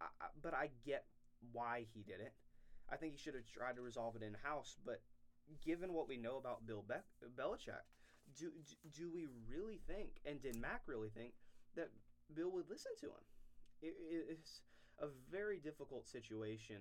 I, 0.00 0.06
I, 0.20 0.26
but 0.42 0.54
I 0.54 0.70
get 0.84 1.04
why 1.52 1.86
he 1.94 2.02
did 2.02 2.20
it. 2.20 2.32
I 2.90 2.96
think 2.96 3.12
he 3.12 3.18
should 3.18 3.34
have 3.34 3.46
tried 3.46 3.76
to 3.76 3.82
resolve 3.82 4.16
it 4.16 4.22
in 4.22 4.34
house, 4.42 4.76
but 4.84 5.00
given 5.64 5.92
what 5.92 6.08
we 6.08 6.16
know 6.16 6.36
about 6.36 6.66
Bill 6.66 6.84
Be- 6.86 7.28
Belichick, 7.36 7.84
do, 8.38 8.50
do 8.96 9.10
we 9.12 9.26
really 9.48 9.80
think, 9.86 10.20
and 10.24 10.40
did 10.40 10.56
Mac 10.56 10.82
really 10.86 11.10
think, 11.10 11.32
that 11.76 11.90
Bill 12.34 12.50
would 12.50 12.70
listen 12.70 12.92
to 13.00 13.06
him? 13.06 13.24
It, 13.82 13.94
it's 14.30 14.62
a 15.00 15.06
very 15.30 15.58
difficult 15.58 16.08
situation, 16.08 16.76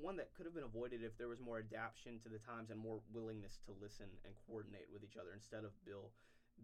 one 0.00 0.16
that 0.16 0.32
could 0.34 0.46
have 0.46 0.54
been 0.54 0.64
avoided 0.64 1.02
if 1.02 1.16
there 1.18 1.28
was 1.28 1.40
more 1.40 1.58
adaptation 1.58 2.18
to 2.20 2.28
the 2.28 2.38
times 2.38 2.70
and 2.70 2.78
more 2.78 3.00
willingness 3.12 3.58
to 3.66 3.72
listen 3.80 4.06
and 4.24 4.34
coordinate 4.46 4.86
with 4.92 5.04
each 5.04 5.16
other 5.16 5.32
instead 5.34 5.64
of 5.64 5.72
Bill 5.84 6.12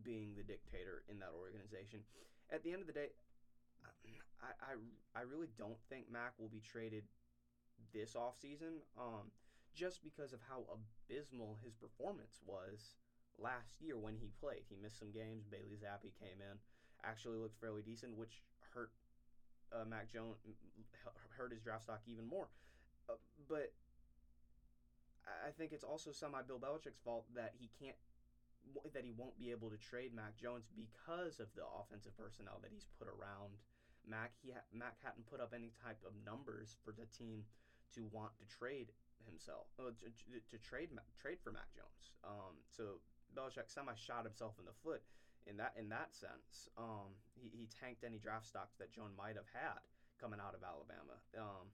being 0.05 0.35
the 0.37 0.45
dictator 0.45 1.03
in 1.09 1.19
that 1.19 1.33
organization. 1.37 2.01
At 2.53 2.63
the 2.63 2.73
end 2.73 2.81
of 2.81 2.87
the 2.87 2.93
day, 2.93 3.11
I, 4.41 4.73
I, 4.73 5.21
I 5.21 5.23
really 5.23 5.49
don't 5.59 5.79
think 5.89 6.11
Mac 6.11 6.39
will 6.39 6.49
be 6.49 6.61
traded 6.61 7.05
this 7.93 8.15
offseason. 8.15 8.85
Um, 8.97 9.33
just 9.75 10.03
because 10.03 10.33
of 10.33 10.41
how 10.49 10.65
abysmal 10.71 11.59
his 11.63 11.75
performance 11.75 12.41
was 12.45 12.97
last 13.39 13.81
year 13.81 13.97
when 13.97 14.17
he 14.17 14.31
played. 14.41 14.67
He 14.69 14.77
missed 14.77 14.99
some 14.99 15.13
games. 15.13 15.47
Bailey 15.47 15.79
Zappe 15.79 16.11
came 16.19 16.43
in, 16.43 16.59
actually 17.05 17.39
looked 17.39 17.61
fairly 17.61 17.83
decent, 17.83 18.17
which 18.17 18.43
hurt 18.75 18.91
uh, 19.73 19.85
Mac 19.85 20.11
Jones, 20.11 20.37
hurt 21.37 21.53
his 21.53 21.63
draft 21.63 21.85
stock 21.85 22.01
even 22.07 22.27
more. 22.27 22.49
Uh, 23.09 23.15
but 23.49 23.73
I 25.47 25.51
think 25.53 25.73
it's 25.73 25.85
also 25.85 26.13
semi 26.13 26.43
Bill 26.43 26.59
Belichick's 26.59 27.01
fault 27.05 27.27
that 27.35 27.53
he 27.59 27.71
can't 27.79 27.97
that 28.93 29.05
he 29.05 29.13
won't 29.17 29.39
be 29.39 29.51
able 29.51 29.71
to 29.71 29.79
trade 29.79 30.13
Mac 30.13 30.37
Jones 30.37 30.69
because 30.77 31.41
of 31.41 31.49
the 31.57 31.65
offensive 31.65 32.13
personnel 32.19 32.61
that 32.61 32.71
he's 32.73 32.85
put 32.99 33.09
around 33.09 33.57
Mac. 34.05 34.33
He 34.43 34.53
ha- 34.53 34.67
Mac 34.73 34.97
hadn't 35.03 35.25
put 35.31 35.41
up 35.41 35.53
any 35.55 35.73
type 35.85 36.01
of 36.05 36.13
numbers 36.25 36.77
for 36.85 36.93
the 36.93 37.07
team 37.07 37.45
to 37.95 38.05
want 38.13 38.37
to 38.37 38.45
trade 38.45 38.93
himself, 39.27 39.67
uh, 39.79 39.91
to, 39.99 40.09
to, 40.11 40.57
trade 40.63 40.91
trade 41.19 41.39
for 41.43 41.51
Mac 41.51 41.69
Jones. 41.75 42.15
Um, 42.23 42.61
so 42.71 43.01
Belichick 43.35 43.71
semi 43.71 43.95
shot 43.95 44.25
himself 44.25 44.55
in 44.59 44.67
the 44.67 44.77
foot 44.85 45.03
in 45.49 45.57
that 45.57 45.73
in 45.79 45.89
that 45.89 46.15
sense. 46.15 46.69
Um, 46.77 47.17
he, 47.35 47.51
he 47.51 47.69
tanked 47.69 48.05
any 48.05 48.19
draft 48.19 48.47
stocks 48.47 48.77
that 48.79 48.93
Jones 48.93 49.17
might 49.17 49.35
have 49.35 49.49
had 49.53 49.81
coming 50.21 50.39
out 50.39 50.55
of 50.55 50.63
Alabama. 50.63 51.17
Um, 51.39 51.67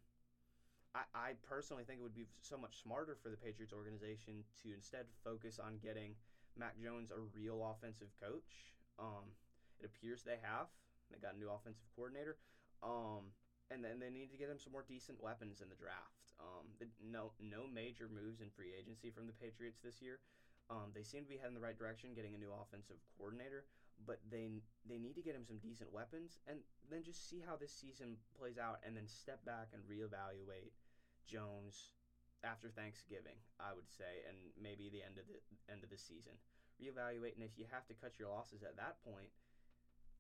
I, 0.95 1.03
I 1.15 1.29
personally 1.43 1.83
think 1.83 1.99
it 1.99 2.07
would 2.07 2.15
be 2.15 2.31
so 2.41 2.57
much 2.57 2.79
smarter 2.79 3.19
for 3.19 3.29
the 3.29 3.37
Patriots 3.37 3.75
organization 3.75 4.47
to 4.63 4.71
instead 4.73 5.11
focus 5.25 5.59
on 5.59 5.83
getting 5.83 6.15
Mac 6.55 6.79
Jones 6.79 7.11
a 7.11 7.19
real 7.35 7.67
offensive 7.67 8.15
coach. 8.23 8.79
Um, 8.99 9.35
it 9.83 9.91
appears 9.91 10.23
they 10.23 10.39
have. 10.43 10.71
They 11.11 11.19
got 11.19 11.35
a 11.35 11.39
new 11.39 11.51
offensive 11.51 11.85
coordinator. 11.97 12.39
Um, 12.83 13.35
and 13.71 13.83
then 13.83 13.99
they 13.99 14.11
need 14.11 14.31
to 14.31 14.39
get 14.39 14.49
him 14.49 14.61
some 14.61 14.73
more 14.73 14.85
decent 14.87 15.23
weapons 15.23 15.61
in 15.61 15.69
the 15.69 15.75
draft. 15.75 16.24
Um, 16.41 16.67
no, 16.99 17.31
no 17.39 17.71
major 17.71 18.11
moves 18.11 18.41
in 18.41 18.51
free 18.51 18.75
agency 18.75 19.11
from 19.11 19.27
the 19.27 19.37
Patriots 19.39 19.79
this 19.83 20.03
year. 20.03 20.19
Um, 20.71 20.91
they 20.97 21.05
seem 21.05 21.23
to 21.23 21.31
be 21.31 21.37
heading 21.37 21.55
the 21.55 21.63
right 21.63 21.77
direction, 21.77 22.17
getting 22.17 22.35
a 22.35 22.41
new 22.41 22.51
offensive 22.51 22.97
coordinator, 23.17 23.69
but 24.09 24.19
they 24.33 24.65
they 24.89 24.97
need 24.97 25.15
to 25.15 25.23
get 25.23 25.37
him 25.37 25.45
some 25.45 25.61
decent 25.61 25.93
weapons, 25.93 26.41
and 26.49 26.65
then 26.89 27.05
just 27.05 27.29
see 27.29 27.45
how 27.45 27.55
this 27.55 27.71
season 27.71 28.17
plays 28.33 28.57
out, 28.57 28.81
and 28.83 28.97
then 28.97 29.07
step 29.07 29.45
back 29.45 29.71
and 29.77 29.85
reevaluate 29.85 30.73
Jones 31.29 31.93
after 32.45 32.69
Thanksgiving, 32.73 33.37
I 33.61 33.77
would 33.77 33.89
say, 33.89 34.25
and 34.29 34.37
maybe 34.57 34.89
the 34.89 35.05
end 35.05 35.21
of 35.21 35.29
the 35.29 35.41
end 35.69 35.85
of 35.85 35.93
the 35.93 36.01
season. 36.01 36.37
Reevaluate, 36.81 37.37
and 37.37 37.45
if 37.45 37.55
you 37.61 37.69
have 37.71 37.87
to 37.89 37.95
cut 37.95 38.19
your 38.19 38.33
losses 38.33 38.65
at 38.65 38.77
that 38.81 38.99
point, 39.05 39.31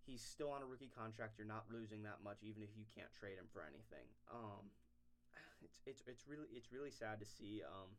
he's 0.04 0.22
still 0.22 0.52
on 0.52 0.60
a 0.60 0.68
rookie 0.68 0.92
contract. 0.92 1.40
You're 1.40 1.48
not 1.48 1.66
losing 1.72 2.04
that 2.04 2.20
much, 2.22 2.44
even 2.44 2.62
if 2.62 2.72
you 2.76 2.84
can't 2.92 3.10
trade 3.16 3.40
him 3.40 3.48
for 3.52 3.64
anything. 3.64 4.06
Um, 4.28 4.68
it's 5.64 5.80
it's 5.88 6.02
it's 6.06 6.24
really 6.28 6.46
it's 6.52 6.70
really 6.70 6.92
sad 6.92 7.18
to 7.18 7.26
see 7.26 7.64
um, 7.64 7.90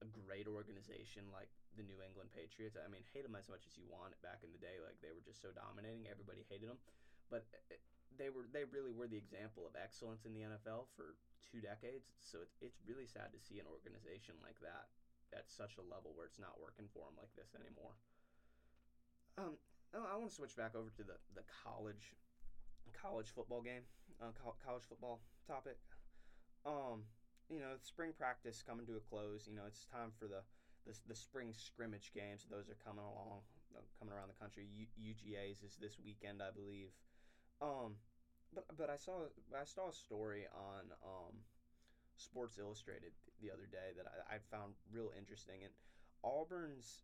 a 0.00 0.08
great 0.08 0.46
organization 0.46 1.26
like 1.34 1.50
the 1.74 1.84
New 1.84 1.98
England 2.00 2.30
Patriots. 2.30 2.78
I 2.78 2.86
mean, 2.86 3.02
hate 3.10 3.26
them 3.26 3.34
as 3.34 3.50
much 3.50 3.66
as 3.66 3.74
you 3.76 3.84
want. 3.90 4.14
Back 4.22 4.46
in 4.46 4.54
the 4.54 4.62
day, 4.62 4.78
like 4.80 4.98
they 5.02 5.10
were 5.10 5.24
just 5.24 5.42
so 5.42 5.50
dominating, 5.52 6.06
everybody 6.06 6.46
hated 6.48 6.70
them, 6.70 6.80
but. 7.28 7.46
It, 7.68 7.82
they 8.14 8.30
were 8.30 8.46
they 8.54 8.62
really 8.70 8.94
were 8.94 9.10
the 9.10 9.18
example 9.18 9.66
of 9.66 9.74
excellence 9.74 10.22
in 10.22 10.38
the 10.38 10.46
NFL 10.46 10.86
for 10.94 11.18
two 11.42 11.58
decades. 11.58 12.14
So 12.22 12.38
it's 12.42 12.54
it's 12.62 12.78
really 12.86 13.06
sad 13.06 13.34
to 13.34 13.40
see 13.42 13.58
an 13.58 13.66
organization 13.66 14.38
like 14.38 14.58
that 14.62 14.86
at 15.34 15.50
such 15.50 15.74
a 15.78 15.84
level 15.84 16.14
where 16.14 16.26
it's 16.26 16.38
not 16.38 16.62
working 16.62 16.86
for 16.94 17.10
them 17.10 17.18
like 17.18 17.34
this 17.34 17.58
anymore. 17.58 17.98
Um, 19.34 19.58
I 19.94 20.14
want 20.14 20.30
to 20.30 20.34
switch 20.34 20.54
back 20.54 20.74
over 20.78 20.90
to 20.94 21.02
the 21.02 21.18
the 21.34 21.42
college 21.62 22.14
college 22.94 23.30
football 23.34 23.62
game, 23.62 23.82
uh, 24.22 24.30
co- 24.38 24.58
college 24.62 24.86
football 24.86 25.20
topic. 25.46 25.78
Um, 26.64 27.04
you 27.50 27.60
know, 27.60 27.76
spring 27.82 28.12
practice 28.16 28.64
coming 28.66 28.86
to 28.86 28.96
a 28.96 29.04
close. 29.04 29.46
You 29.46 29.54
know, 29.56 29.68
it's 29.68 29.84
time 29.84 30.12
for 30.18 30.26
the 30.26 30.42
the, 30.86 30.96
the 31.08 31.14
spring 31.14 31.52
scrimmage 31.52 32.12
games. 32.14 32.46
Those 32.50 32.68
are 32.68 32.76
coming 32.84 33.04
along, 33.04 33.40
uh, 33.74 33.80
coming 33.98 34.12
around 34.12 34.28
the 34.28 34.40
country. 34.40 34.68
U- 34.68 34.92
UGA's 35.00 35.62
is 35.62 35.76
this 35.80 35.96
weekend, 36.04 36.42
I 36.42 36.50
believe. 36.52 36.92
Um, 37.60 37.96
but 38.54 38.64
but 38.76 38.90
I 38.90 38.96
saw 38.96 39.28
I 39.52 39.64
saw 39.64 39.88
a 39.88 39.92
story 39.92 40.46
on 40.52 40.92
um, 41.04 41.34
Sports 42.16 42.58
Illustrated 42.58 43.12
the 43.40 43.50
other 43.50 43.66
day 43.70 43.92
that 43.96 44.06
I, 44.06 44.36
I 44.36 44.38
found 44.50 44.74
real 44.92 45.10
interesting, 45.18 45.64
and 45.64 45.72
Auburn's 46.22 47.02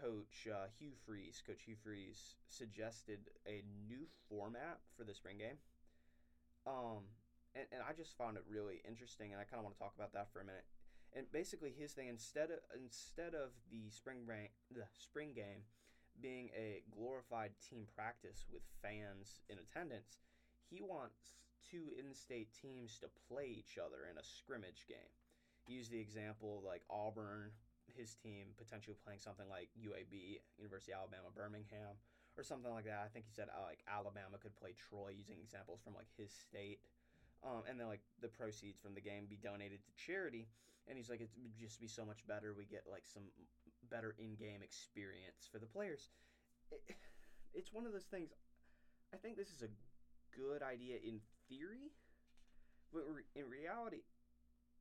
coach 0.00 0.48
uh, 0.50 0.66
Hugh 0.78 0.96
Freeze, 1.04 1.42
Coach 1.46 1.62
Hugh 1.64 1.76
Freeze, 1.82 2.36
suggested 2.48 3.20
a 3.46 3.62
new 3.88 4.06
format 4.28 4.80
for 4.96 5.04
the 5.04 5.14
spring 5.14 5.38
game. 5.38 5.58
Um, 6.66 7.04
and, 7.54 7.66
and 7.72 7.80
I 7.82 7.92
just 7.92 8.16
found 8.16 8.36
it 8.36 8.44
really 8.48 8.80
interesting, 8.86 9.32
and 9.32 9.40
I 9.40 9.44
kind 9.44 9.58
of 9.58 9.64
want 9.64 9.76
to 9.76 9.82
talk 9.82 9.94
about 9.96 10.12
that 10.12 10.32
for 10.32 10.40
a 10.40 10.44
minute. 10.44 10.64
And 11.12 11.30
basically, 11.30 11.72
his 11.76 11.92
thing 11.92 12.08
instead 12.08 12.48
of 12.48 12.64
instead 12.72 13.34
of 13.36 13.52
the 13.70 13.90
spring 13.90 14.24
break, 14.24 14.52
the 14.72 14.88
spring 14.96 15.32
game 15.36 15.68
being 16.20 16.48
a 16.56 16.82
glorified 16.92 17.52
team 17.60 17.84
practice 17.94 18.44
with 18.52 18.62
fans 18.80 19.40
in 19.48 19.58
attendance, 19.60 20.20
he 20.68 20.80
wants 20.80 21.36
two 21.60 21.92
in-state 21.96 22.48
teams 22.52 22.98
to 23.00 23.08
play 23.28 23.48
each 23.48 23.78
other 23.78 24.08
in 24.10 24.18
a 24.18 24.24
scrimmage 24.24 24.84
game. 24.88 25.12
Use 25.66 25.88
the 25.88 26.00
example 26.00 26.62
like 26.66 26.82
Auburn, 26.90 27.52
his 27.86 28.16
team 28.16 28.56
potentially 28.58 28.96
playing 29.04 29.20
something 29.20 29.46
like 29.48 29.68
UAB, 29.78 30.40
University 30.58 30.92
of 30.92 31.04
Alabama, 31.04 31.30
Birmingham, 31.34 32.00
or 32.36 32.42
something 32.42 32.72
like 32.72 32.84
that. 32.88 33.04
I 33.04 33.08
think 33.08 33.26
he 33.28 33.32
said 33.32 33.48
uh, 33.52 33.62
like 33.68 33.84
Alabama 33.86 34.40
could 34.40 34.56
play 34.56 34.74
Troy, 34.74 35.12
using 35.12 35.36
examples 35.38 35.80
from 35.84 35.94
like 35.94 36.08
his 36.16 36.32
state. 36.32 36.80
Um, 37.42 37.66
and 37.68 37.78
then 37.78 37.88
like 37.88 38.02
the 38.20 38.28
proceeds 38.28 38.78
from 38.78 38.94
the 38.94 39.00
game 39.02 39.26
be 39.28 39.36
donated 39.36 39.82
to 39.82 39.92
charity. 39.98 40.46
And 40.88 40.96
he's 40.96 41.10
like, 41.10 41.20
it 41.20 41.30
would 41.42 41.58
just 41.58 41.80
be 41.80 41.88
so 41.88 42.04
much 42.04 42.26
better. 42.26 42.54
We 42.54 42.64
get 42.64 42.84
like 42.90 43.06
some 43.06 43.22
better 43.90 44.14
in-game 44.18 44.62
experience 44.62 45.46
for 45.50 45.58
the 45.58 45.66
players. 45.66 46.10
It, 46.70 46.82
it's 47.54 47.72
one 47.72 47.86
of 47.86 47.92
those 47.92 48.10
things. 48.10 48.30
I 49.12 49.18
think 49.18 49.36
this 49.36 49.50
is 49.50 49.62
a 49.62 49.70
good 50.32 50.62
idea 50.62 50.96
in 51.02 51.20
theory, 51.48 51.92
but 52.92 53.04
in 53.36 53.46
reality, 53.50 54.02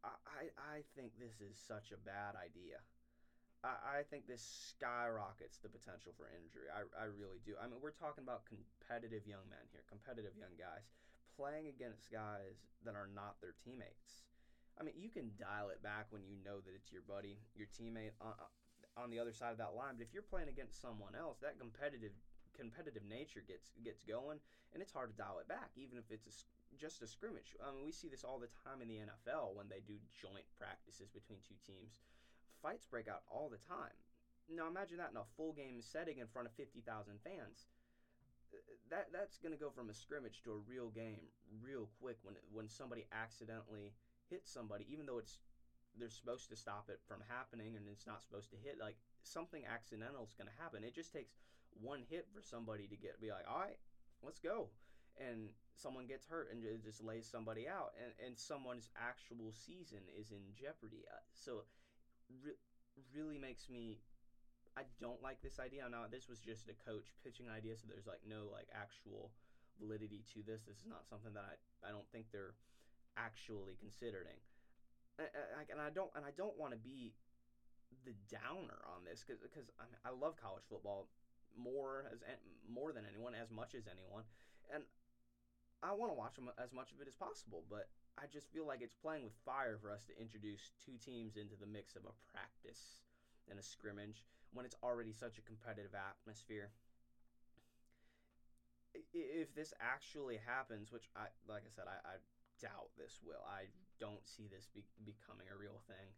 I, 0.04 0.14
I, 0.26 0.44
I 0.58 0.78
think 0.96 1.18
this 1.20 1.42
is 1.44 1.58
such 1.58 1.92
a 1.92 2.00
bad 2.00 2.40
idea. 2.40 2.82
I, 3.62 4.02
I 4.02 4.08
think 4.10 4.26
this 4.26 4.42
skyrockets 4.74 5.62
the 5.62 5.70
potential 5.70 6.14
for 6.18 6.32
injury. 6.34 6.72
I, 6.74 6.88
I 6.98 7.06
really 7.12 7.44
do. 7.46 7.54
I 7.62 7.70
mean, 7.70 7.78
we're 7.84 7.94
talking 7.94 8.26
about 8.26 8.50
competitive 8.50 9.28
young 9.30 9.46
men 9.50 9.62
here, 9.70 9.86
competitive 9.86 10.34
young 10.34 10.58
guys, 10.58 10.90
playing 11.38 11.68
against 11.68 12.12
guys 12.12 12.68
that 12.86 12.96
are 12.96 13.10
not 13.10 13.40
their 13.42 13.56
teammates. 13.64 14.26
I 14.80 14.84
mean, 14.84 14.96
you 14.98 15.10
can 15.10 15.36
dial 15.38 15.70
it 15.70 15.84
back 15.84 16.10
when 16.10 16.24
you 16.26 16.38
know 16.42 16.64
that 16.64 16.74
it's 16.74 16.92
your 16.92 17.06
buddy, 17.06 17.38
your 17.54 17.68
teammate 17.70 18.16
on, 18.18 18.34
on 18.98 19.10
the 19.12 19.20
other 19.20 19.34
side 19.34 19.52
of 19.52 19.62
that 19.62 19.76
line. 19.76 19.96
But 20.00 20.08
if 20.08 20.14
you're 20.14 20.26
playing 20.26 20.50
against 20.50 20.82
someone 20.82 21.14
else, 21.14 21.40
that 21.44 21.60
competitive 21.60 22.16
competitive 22.56 23.04
nature 23.08 23.44
gets 23.46 23.72
gets 23.84 24.04
going, 24.04 24.40
and 24.74 24.82
it's 24.82 24.92
hard 24.92 25.12
to 25.12 25.18
dial 25.18 25.40
it 25.40 25.48
back, 25.48 25.72
even 25.76 25.98
if 25.98 26.10
it's 26.12 26.28
a, 26.28 26.34
just 26.80 27.02
a 27.02 27.08
scrimmage. 27.08 27.56
I 27.62 27.72
mean, 27.72 27.86
we 27.86 27.92
see 27.92 28.10
this 28.10 28.24
all 28.24 28.40
the 28.40 28.52
time 28.64 28.82
in 28.82 28.88
the 28.88 29.04
NFL 29.04 29.56
when 29.56 29.68
they 29.70 29.84
do 29.86 30.00
joint 30.12 30.48
practices 30.58 31.12
between 31.12 31.40
two 31.44 31.60
teams. 31.64 32.00
Fights 32.62 32.86
break 32.86 33.08
out 33.08 33.24
all 33.30 33.50
the 33.50 33.62
time. 33.62 33.96
Now 34.50 34.68
imagine 34.68 34.98
that 34.98 35.12
in 35.12 35.18
a 35.18 35.34
full 35.38 35.54
game 35.54 35.80
setting 35.80 36.20
in 36.20 36.28
front 36.28 36.48
of 36.48 36.54
fifty 36.54 36.82
thousand 36.82 37.20
fans. 37.24 37.70
That 38.90 39.08
that's 39.14 39.38
going 39.38 39.54
to 39.54 39.60
go 39.60 39.70
from 39.70 39.90
a 39.90 39.94
scrimmage 39.94 40.42
to 40.44 40.52
a 40.52 40.68
real 40.68 40.90
game 40.90 41.32
real 41.64 41.88
quick 42.02 42.18
when 42.24 42.36
when 42.52 42.68
somebody 42.68 43.06
accidentally 43.12 43.94
hits 44.30 44.52
somebody, 44.52 44.86
even 44.90 45.06
though 45.06 45.18
it's 45.20 45.40
they're 45.98 46.10
supposed 46.10 46.50
to 46.50 46.56
stop 46.56 46.88
it 46.90 47.00
from 47.08 47.20
happening 47.28 47.76
and 47.76 47.88
it's 47.92 48.08
not 48.08 48.22
supposed 48.24 48.50
to 48.52 48.58
hit. 48.58 48.80
Like 48.80 48.96
something 49.24 49.64
accidental 49.66 50.24
is 50.24 50.34
going 50.34 50.48
to 50.48 50.62
happen. 50.62 50.84
It 50.84 50.96
just 50.96 51.14
takes 51.14 51.36
one 51.80 52.04
hit 52.10 52.28
for 52.34 52.42
somebody 52.42 52.88
to 52.88 52.96
get 52.96 53.20
be 53.22 53.32
like, 53.32 53.48
all 53.48 53.60
right, 53.60 53.80
let's 54.24 54.40
go, 54.40 54.70
and 55.20 55.50
someone 55.76 56.08
gets 56.08 56.28
hurt 56.28 56.52
and 56.52 56.64
it 56.64 56.84
just 56.84 57.04
lays 57.04 57.28
somebody 57.28 57.68
out, 57.68 57.92
and 58.00 58.14
and 58.26 58.38
someone's 58.38 58.90
actual 58.96 59.52
season 59.52 60.04
is 60.20 60.32
in 60.32 60.52
jeopardy. 60.56 61.04
Uh, 61.08 61.20
so, 61.34 61.64
re- 62.44 62.60
really 63.16 63.38
makes 63.38 63.70
me. 63.70 64.00
I 64.78 64.88
don't 65.04 65.22
like 65.22 65.42
this 65.44 65.60
idea. 65.60 65.84
Now 65.90 66.08
this 66.08 66.32
was 66.32 66.40
just 66.40 66.72
a 66.72 66.76
coach 66.88 67.12
pitching 67.24 67.52
idea, 67.52 67.76
so 67.76 67.88
there's 67.92 68.08
like 68.08 68.24
no 68.24 68.48
like 68.48 68.72
actual 68.72 69.32
validity 69.80 70.24
to 70.34 70.40
this. 70.44 70.64
This 70.64 70.80
is 70.80 70.88
not 70.88 71.04
something 71.08 71.34
that 71.36 71.44
I, 71.44 71.56
I 71.88 71.90
don't 71.92 72.08
think 72.12 72.32
they're 72.32 72.56
actually 73.20 73.76
considering. 73.80 74.40
And 75.20 75.78
I 75.78 75.92
don't 75.92 76.10
and 76.16 76.24
I 76.24 76.32
don't 76.34 76.56
want 76.56 76.72
to 76.72 76.80
be 76.80 77.12
the 78.08 78.16
downer 78.32 78.80
on 78.88 79.04
this 79.04 79.28
because 79.28 79.68
I, 79.76 79.86
mean, 79.86 80.00
I 80.08 80.12
love 80.16 80.40
college 80.40 80.64
football 80.72 81.12
more 81.60 82.08
as 82.08 82.24
more 82.64 82.96
than 82.96 83.04
anyone, 83.04 83.36
as 83.36 83.52
much 83.52 83.76
as 83.76 83.92
anyone, 83.92 84.24
and 84.72 84.88
I 85.84 85.92
want 85.92 86.16
to 86.16 86.18
watch 86.18 86.40
them 86.40 86.48
as 86.56 86.72
much 86.72 86.96
of 86.96 87.04
it 87.04 87.12
as 87.12 87.20
possible. 87.20 87.68
But 87.68 87.92
I 88.16 88.32
just 88.32 88.48
feel 88.56 88.66
like 88.66 88.80
it's 88.82 88.96
playing 88.96 89.28
with 89.28 89.36
fire 89.44 89.76
for 89.82 89.92
us 89.92 90.08
to 90.08 90.14
introduce 90.16 90.72
two 90.80 90.96
teams 90.96 91.36
into 91.36 91.60
the 91.60 91.68
mix 91.68 92.00
of 92.00 92.08
a 92.08 92.16
practice 92.32 93.04
and 93.52 93.60
a 93.60 93.64
scrimmage 93.64 94.24
when 94.54 94.66
it's 94.66 94.76
already 94.84 95.14
such 95.14 95.38
a 95.38 95.42
competitive 95.42 95.96
atmosphere. 95.96 96.72
If 99.14 99.56
this 99.56 99.74
actually 99.80 100.40
happens, 100.44 100.92
which 100.92 101.08
I 101.16 101.32
like 101.48 101.64
I 101.64 101.72
said, 101.72 101.88
I, 101.88 102.00
I 102.04 102.16
doubt 102.60 102.92
this 102.98 103.20
will. 103.24 103.42
I 103.48 103.72
don't 104.00 104.24
see 104.28 104.48
this 104.52 104.68
be, 104.68 104.84
becoming 105.04 105.48
a 105.48 105.58
real 105.58 105.80
thing. 105.88 106.12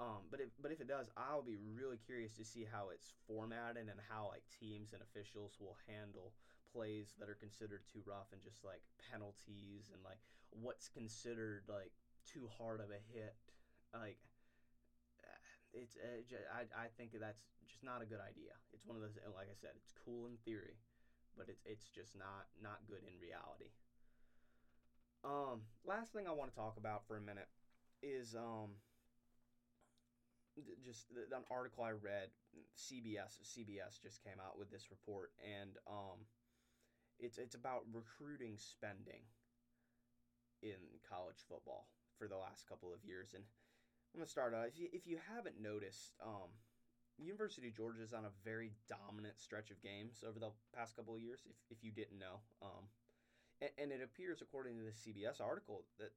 Um, 0.00 0.24
but 0.30 0.40
if 0.40 0.48
but 0.60 0.72
if 0.72 0.80
it 0.80 0.88
does, 0.88 1.10
I'll 1.16 1.44
be 1.44 1.56
really 1.60 2.00
curious 2.00 2.32
to 2.40 2.44
see 2.44 2.64
how 2.64 2.88
it's 2.88 3.12
formatted 3.28 3.88
and 3.88 4.00
how 4.08 4.32
like 4.32 4.44
teams 4.48 4.92
and 4.92 5.02
officials 5.02 5.56
will 5.60 5.76
handle 5.88 6.32
plays 6.72 7.12
that 7.18 7.28
are 7.28 7.36
considered 7.36 7.82
too 7.84 8.00
rough 8.06 8.32
and 8.32 8.40
just 8.40 8.64
like 8.64 8.80
penalties 9.10 9.90
and 9.92 10.00
like 10.04 10.22
what's 10.56 10.88
considered 10.88 11.64
like 11.68 11.92
too 12.24 12.48
hard 12.56 12.80
of 12.80 12.88
a 12.88 13.00
hit. 13.12 13.36
Like 13.92 14.16
it's 15.72 15.96
uh, 15.96 16.22
I 16.50 16.66
I 16.74 16.86
think 16.98 17.14
that's 17.14 17.42
just 17.66 17.82
not 17.84 18.02
a 18.02 18.06
good 18.06 18.20
idea. 18.20 18.54
It's 18.72 18.86
one 18.86 18.96
of 18.96 19.02
those 19.02 19.18
like 19.36 19.48
I 19.50 19.56
said, 19.58 19.76
it's 19.76 19.92
cool 20.04 20.26
in 20.26 20.36
theory, 20.44 20.78
but 21.36 21.48
it's 21.48 21.62
it's 21.64 21.88
just 21.88 22.16
not 22.16 22.50
not 22.62 22.86
good 22.86 23.02
in 23.06 23.14
reality. 23.20 23.70
Um, 25.22 25.68
last 25.84 26.12
thing 26.12 26.26
I 26.26 26.32
want 26.32 26.50
to 26.50 26.56
talk 26.56 26.76
about 26.78 27.06
for 27.06 27.16
a 27.16 27.20
minute 27.20 27.48
is 28.02 28.34
um 28.34 28.80
just 30.82 31.06
an 31.14 31.44
article 31.50 31.84
I 31.84 31.92
read. 31.92 32.30
CBS 32.76 33.38
CBS 33.44 34.00
just 34.02 34.22
came 34.24 34.40
out 34.42 34.58
with 34.58 34.70
this 34.70 34.90
report, 34.90 35.30
and 35.38 35.78
um, 35.86 36.26
it's 37.18 37.38
it's 37.38 37.54
about 37.54 37.84
recruiting 37.92 38.56
spending 38.56 39.22
in 40.62 40.76
college 41.08 41.44
football 41.48 41.88
for 42.18 42.28
the 42.28 42.36
last 42.36 42.68
couple 42.68 42.92
of 42.92 43.04
years. 43.04 43.32
And 43.34 43.44
I'm 44.12 44.20
gonna 44.20 44.28
start 44.28 44.54
out. 44.54 44.66
If 44.66 44.78
you 44.78 44.88
if 44.92 45.06
you 45.06 45.18
haven't 45.34 45.60
noticed, 45.60 46.14
um, 46.24 46.50
University 47.18 47.68
of 47.68 47.76
Georgia 47.76 48.02
is 48.02 48.12
on 48.12 48.24
a 48.24 48.34
very 48.44 48.72
dominant 48.88 49.38
stretch 49.38 49.70
of 49.70 49.80
games 49.82 50.24
over 50.26 50.38
the 50.38 50.50
past 50.74 50.96
couple 50.96 51.14
of 51.14 51.20
years. 51.20 51.40
If 51.46 51.78
if 51.78 51.84
you 51.84 51.92
didn't 51.92 52.18
know, 52.18 52.40
um, 52.62 52.90
and, 53.60 53.70
and 53.78 53.92
it 53.92 54.02
appears 54.02 54.42
according 54.42 54.78
to 54.78 54.84
the 54.84 54.90
CBS 54.90 55.40
article 55.40 55.84
that 55.98 56.10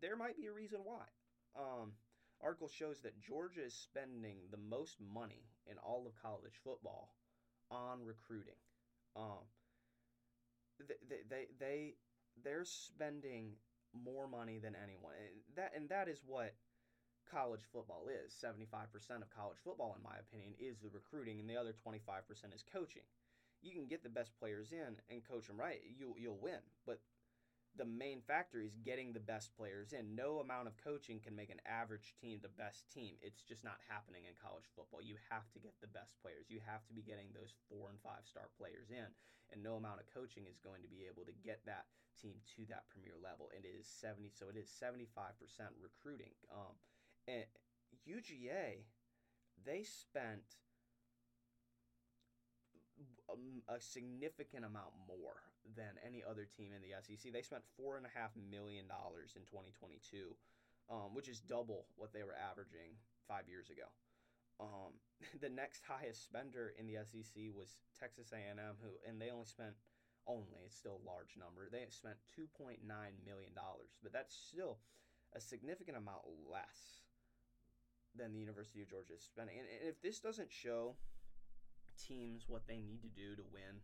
there 0.00 0.16
might 0.16 0.36
be 0.36 0.46
a 0.46 0.52
reason 0.52 0.80
why. 0.84 1.04
Um, 1.54 1.92
article 2.40 2.68
shows 2.68 3.00
that 3.02 3.20
Georgia 3.20 3.64
is 3.64 3.74
spending 3.74 4.38
the 4.50 4.56
most 4.56 4.96
money 5.00 5.44
in 5.70 5.76
all 5.78 6.06
of 6.06 6.20
college 6.20 6.58
football 6.64 7.14
on 7.70 8.04
recruiting. 8.04 8.58
Um, 9.14 9.44
they, 11.08 11.22
they, 11.28 11.46
they, 11.60 11.94
they're 12.42 12.64
spending 12.64 13.52
more 13.92 14.26
money 14.26 14.58
than 14.58 14.74
anyone. 14.82 15.12
That 15.54 15.72
and 15.76 15.88
that 15.90 16.08
is 16.08 16.20
what 16.26 16.54
college 17.32 17.64
football 17.72 18.12
is. 18.12 18.36
75% 18.36 18.92
of 19.24 19.32
college 19.32 19.56
football 19.64 19.96
in 19.96 20.04
my 20.04 20.20
opinion 20.20 20.52
is 20.60 20.78
the 20.78 20.92
recruiting 20.92 21.40
and 21.40 21.48
the 21.48 21.56
other 21.56 21.72
25% 21.72 22.04
is 22.52 22.64
coaching. 22.68 23.08
You 23.64 23.72
can 23.72 23.88
get 23.88 24.02
the 24.02 24.12
best 24.12 24.36
players 24.36 24.72
in 24.72 25.00
and 25.08 25.24
coach 25.24 25.46
them 25.46 25.56
right, 25.56 25.80
you 25.86 26.14
you'll 26.18 26.42
win. 26.42 26.60
But 26.84 27.00
the 27.72 27.88
main 27.88 28.20
factor 28.20 28.60
is 28.60 28.76
getting 28.84 29.12
the 29.16 29.24
best 29.24 29.56
players 29.56 29.96
in. 29.96 30.12
No 30.12 30.44
amount 30.44 30.68
of 30.68 30.76
coaching 30.76 31.24
can 31.24 31.32
make 31.32 31.48
an 31.48 31.64
average 31.64 32.12
team 32.20 32.36
the 32.42 32.52
best 32.52 32.84
team. 32.92 33.16
It's 33.24 33.40
just 33.40 33.64
not 33.64 33.80
happening 33.88 34.28
in 34.28 34.36
college 34.36 34.68
football. 34.76 35.00
You 35.00 35.16
have 35.32 35.48
to 35.56 35.62
get 35.62 35.72
the 35.80 35.88
best 35.88 36.12
players. 36.20 36.52
You 36.52 36.60
have 36.68 36.84
to 36.84 36.92
be 36.92 37.00
getting 37.00 37.32
those 37.32 37.56
four 37.72 37.88
and 37.88 37.96
five 38.04 38.28
star 38.28 38.52
players 38.60 38.92
in. 38.92 39.08
And 39.48 39.64
no 39.64 39.80
amount 39.80 40.04
of 40.04 40.12
coaching 40.12 40.44
is 40.44 40.60
going 40.60 40.84
to 40.84 40.92
be 40.92 41.08
able 41.08 41.24
to 41.24 41.32
get 41.44 41.64
that 41.64 41.88
team 42.20 42.44
to 42.56 42.68
that 42.68 42.88
premier 42.92 43.16
level. 43.16 43.48
And 43.56 43.64
it 43.64 43.72
is 43.72 43.88
70, 43.88 44.32
so 44.36 44.52
it 44.52 44.56
is 44.60 44.68
75% 44.68 45.08
recruiting. 45.80 46.36
Um, 46.52 46.76
UGA, 47.28 48.84
they 49.64 49.82
spent 49.84 50.42
a 53.68 53.80
significant 53.80 54.64
amount 54.64 54.92
more 55.08 55.42
than 55.76 55.96
any 56.06 56.22
other 56.22 56.44
team 56.44 56.72
in 56.74 56.82
the 56.82 56.94
SEC. 57.00 57.32
They 57.32 57.42
spent 57.42 57.62
four 57.76 57.96
and 57.96 58.06
a 58.06 58.12
half 58.12 58.30
million 58.36 58.86
dollars 58.86 59.34
in 59.36 59.42
2022, 59.46 60.34
um, 60.90 61.14
which 61.14 61.28
is 61.28 61.40
double 61.40 61.86
what 61.96 62.12
they 62.12 62.22
were 62.22 62.36
averaging 62.36 62.98
five 63.26 63.48
years 63.48 63.70
ago. 63.70 63.88
Um, 64.60 64.98
the 65.40 65.48
next 65.48 65.82
highest 65.86 66.24
spender 66.24 66.74
in 66.78 66.86
the 66.86 67.00
SEC 67.06 67.54
was 67.54 67.78
Texas 67.98 68.32
A&M, 68.32 68.76
who 68.82 68.90
and 69.08 69.20
they 69.20 69.30
only 69.30 69.46
spent 69.46 69.74
only 70.26 70.62
it's 70.66 70.76
still 70.76 71.00
a 71.02 71.08
large 71.08 71.34
number. 71.34 71.66
They 71.66 71.82
spent 71.90 72.16
2.9 72.38 72.78
million 72.86 73.52
dollars, 73.54 73.98
but 74.02 74.12
that's 74.12 74.34
still 74.34 74.78
a 75.34 75.40
significant 75.40 75.96
amount 75.96 76.22
less 76.46 77.01
than 78.16 78.32
the 78.32 78.38
University 78.38 78.82
of 78.82 78.90
Georgia 78.90 79.14
is 79.14 79.22
spending. 79.22 79.58
And, 79.58 79.66
and 79.68 79.88
if 79.88 80.00
this 80.02 80.20
doesn't 80.20 80.50
show 80.52 80.94
teams 81.96 82.44
what 82.48 82.66
they 82.66 82.80
need 82.80 83.02
to 83.02 83.08
do 83.08 83.36
to 83.36 83.42
win 83.52 83.80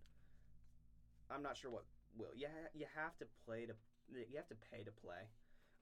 I'm 1.31 1.43
not 1.43 1.57
sure 1.57 1.71
what 1.71 1.85
will. 2.17 2.33
You 2.35 2.49
ha- 2.49 2.73
you 2.75 2.87
have 2.97 3.17
to 3.19 3.27
play 3.45 3.67
to 3.67 3.75
you 4.13 4.37
have 4.37 4.49
to 4.49 4.59
pay 4.73 4.83
to 4.85 4.93
play. 4.93 5.29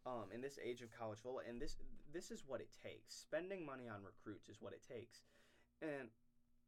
Um, 0.06 0.30
in 0.32 0.40
this 0.40 0.58
age 0.62 0.82
of 0.82 0.90
college 0.94 1.18
football, 1.18 1.42
and 1.42 1.60
this 1.60 1.76
this 2.12 2.30
is 2.30 2.44
what 2.46 2.60
it 2.60 2.70
takes. 2.82 3.14
Spending 3.14 3.66
money 3.66 3.88
on 3.88 4.02
recruits 4.02 4.48
is 4.48 4.58
what 4.60 4.72
it 4.72 4.82
takes, 4.86 5.26
and 5.82 6.10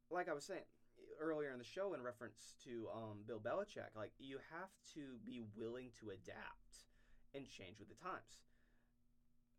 like 0.09 0.27
I 0.27 0.33
was 0.33 0.43
saying 0.43 0.67
earlier 1.19 1.51
in 1.51 1.57
the 1.57 1.63
show, 1.63 1.93
in 1.93 2.03
reference 2.03 2.55
to 2.65 2.87
um, 2.91 3.23
Bill 3.27 3.39
Belichick, 3.39 3.95
like 3.95 4.11
you 4.19 4.39
have 4.51 4.71
to 4.95 5.19
be 5.25 5.41
willing 5.55 5.91
to 5.99 6.11
adapt 6.11 6.83
and 7.33 7.47
change 7.47 7.79
with 7.79 7.87
the 7.87 7.95
times, 7.95 8.43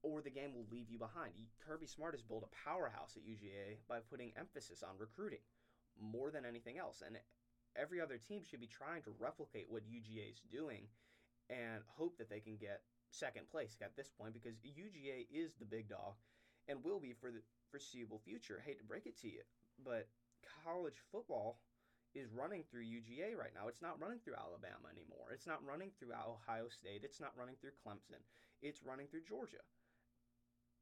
or 0.03 0.23
the 0.23 0.31
game 0.31 0.55
will 0.55 0.67
leave 0.71 0.89
you 0.89 0.99
behind. 0.99 1.33
Kirby 1.67 1.87
Smart 1.87 2.15
has 2.15 2.23
built 2.23 2.45
a 2.45 2.69
powerhouse 2.69 3.17
at 3.17 3.27
UGA 3.27 3.79
by 3.89 3.99
putting 4.01 4.33
emphasis 4.39 4.83
on 4.83 4.99
recruiting 4.99 5.45
more 6.01 6.31
than 6.31 6.47
anything 6.47 6.79
else, 6.79 7.03
and 7.05 7.19
every 7.77 8.01
other 8.01 8.19
team 8.19 8.43
should 8.43 8.61
be 8.61 8.67
trying 8.67 9.03
to 9.03 9.15
replicate 9.19 9.67
what 9.69 9.85
UGA 9.85 10.33
is 10.33 10.41
doing 10.51 10.89
and 11.51 11.83
hope 11.97 12.17
that 12.17 12.31
they 12.31 12.41
can 12.41 12.57
get 12.57 12.83
second 13.11 13.51
place 13.51 13.77
at 13.83 13.97
this 13.97 14.09
point 14.09 14.33
because 14.33 14.55
UGA 14.63 15.27
is 15.33 15.55
the 15.59 15.67
big 15.67 15.89
dog 15.89 16.15
and 16.69 16.83
will 16.85 17.01
be 17.01 17.13
for 17.13 17.31
the 17.31 17.43
foreseeable 17.71 18.21
future. 18.25 18.63
I 18.63 18.67
hate 18.67 18.79
to 18.79 18.85
break 18.85 19.07
it 19.07 19.19
to 19.21 19.29
you, 19.29 19.43
but 19.85 20.09
college 20.65 21.03
football 21.11 21.59
is 22.15 22.31
running 22.33 22.65
through 22.71 22.87
UGA 22.87 23.37
right 23.37 23.55
now. 23.55 23.69
It's 23.69 23.83
not 23.83 24.01
running 24.01 24.19
through 24.19 24.35
Alabama 24.35 24.91
anymore. 24.91 25.31
It's 25.35 25.47
not 25.47 25.65
running 25.65 25.91
through 25.99 26.15
Ohio 26.15 26.67
State. 26.71 27.03
It's 27.05 27.21
not 27.21 27.37
running 27.39 27.55
through 27.61 27.79
Clemson. 27.87 28.23
It's 28.63 28.83
running 28.83 29.07
through 29.07 29.27
Georgia 29.29 29.63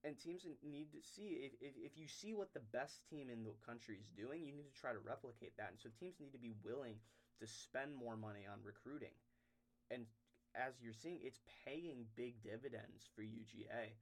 and 0.05 0.15
teams 0.19 0.47
need 0.63 0.95
to 0.95 1.03
see 1.03 1.43
if, 1.43 1.53
if, 1.61 1.75
if 1.75 1.93
you 1.99 2.07
see 2.07 2.35
what 2.35 2.55
the 2.55 2.63
best 2.73 3.03
team 3.11 3.27
in 3.31 3.43
the 3.43 3.55
country 3.67 3.99
is 3.99 4.11
doing 4.15 4.47
you 4.47 4.55
need 4.55 4.71
to 4.71 4.81
try 4.81 4.93
to 4.93 5.03
replicate 5.03 5.57
that. 5.59 5.75
And 5.75 5.81
so 5.81 5.91
teams 5.99 6.21
need 6.21 6.33
to 6.33 6.43
be 6.43 6.55
willing 6.63 7.03
to 7.41 7.47
spend 7.47 7.95
more 7.95 8.17
money 8.17 8.47
on 8.47 8.63
recruiting. 8.63 9.15
And 9.91 10.07
as 10.55 10.79
you're 10.81 10.97
seeing 10.97 11.19
it's 11.23 11.41
paying 11.67 12.07
big 12.15 12.43
dividends 12.43 13.11
for 13.15 13.23
uga 13.23 13.95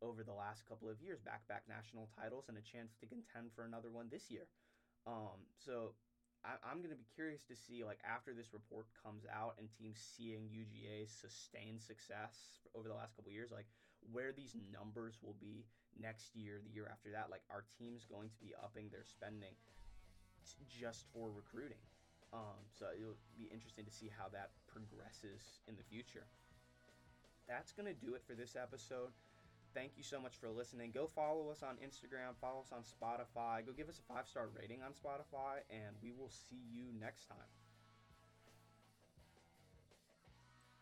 over 0.00 0.24
the 0.24 0.32
last 0.32 0.64
couple 0.68 0.88
of 0.88 1.00
years. 1.00 1.20
Back 1.20 1.44
back 1.48 1.64
national 1.68 2.08
titles 2.16 2.48
and 2.48 2.56
a 2.56 2.64
chance 2.64 2.96
to 3.00 3.06
contend 3.08 3.52
for 3.52 3.64
another 3.64 3.92
one 3.92 4.08
this 4.08 4.32
year. 4.32 4.48
Um, 5.06 5.44
so 5.56 5.96
I, 6.44 6.56
am 6.72 6.80
going 6.80 6.92
to 6.92 7.00
be 7.00 7.08
curious 7.16 7.44
to 7.48 7.56
see 7.56 7.84
like 7.84 8.00
after 8.00 8.32
this 8.32 8.52
report 8.52 8.88
comes 9.04 9.24
out 9.28 9.56
and 9.60 9.68
teams 9.76 10.00
seeing 10.00 10.48
uga 10.48 11.04
sustained 11.08 11.80
success 11.80 12.64
over 12.72 12.88
the 12.88 12.96
last 12.96 13.16
couple 13.16 13.28
of 13.28 13.36
years 13.36 13.52
like 13.52 13.68
where 14.12 14.32
these 14.32 14.56
numbers 14.72 15.18
will 15.22 15.36
be 15.40 15.66
next 16.00 16.34
year, 16.34 16.60
the 16.62 16.72
year 16.72 16.88
after 16.90 17.10
that. 17.12 17.30
Like, 17.30 17.42
our 17.50 17.64
team's 17.78 18.04
going 18.04 18.30
to 18.30 18.38
be 18.40 18.54
upping 18.62 18.88
their 18.90 19.04
spending 19.04 19.54
t- 20.44 20.64
just 20.68 21.06
for 21.12 21.30
recruiting. 21.30 21.82
Um, 22.32 22.62
so 22.70 22.86
it'll 22.94 23.18
be 23.36 23.50
interesting 23.52 23.84
to 23.84 23.90
see 23.90 24.10
how 24.10 24.28
that 24.30 24.50
progresses 24.70 25.60
in 25.66 25.74
the 25.76 25.82
future. 25.82 26.26
That's 27.48 27.72
going 27.72 27.86
to 27.86 27.94
do 27.94 28.14
it 28.14 28.22
for 28.22 28.34
this 28.34 28.54
episode. 28.54 29.10
Thank 29.74 29.96
you 29.96 30.02
so 30.02 30.20
much 30.20 30.36
for 30.38 30.48
listening. 30.50 30.90
Go 30.90 31.06
follow 31.06 31.50
us 31.50 31.62
on 31.62 31.76
Instagram, 31.78 32.34
follow 32.40 32.60
us 32.60 32.72
on 32.72 32.82
Spotify, 32.82 33.64
go 33.64 33.72
give 33.72 33.88
us 33.88 34.00
a 34.00 34.12
five 34.12 34.26
star 34.26 34.48
rating 34.54 34.82
on 34.82 34.90
Spotify, 34.90 35.62
and 35.70 35.94
we 36.02 36.10
will 36.10 36.30
see 36.30 36.58
you 36.72 36.86
next 36.98 37.26
time. 37.26 37.50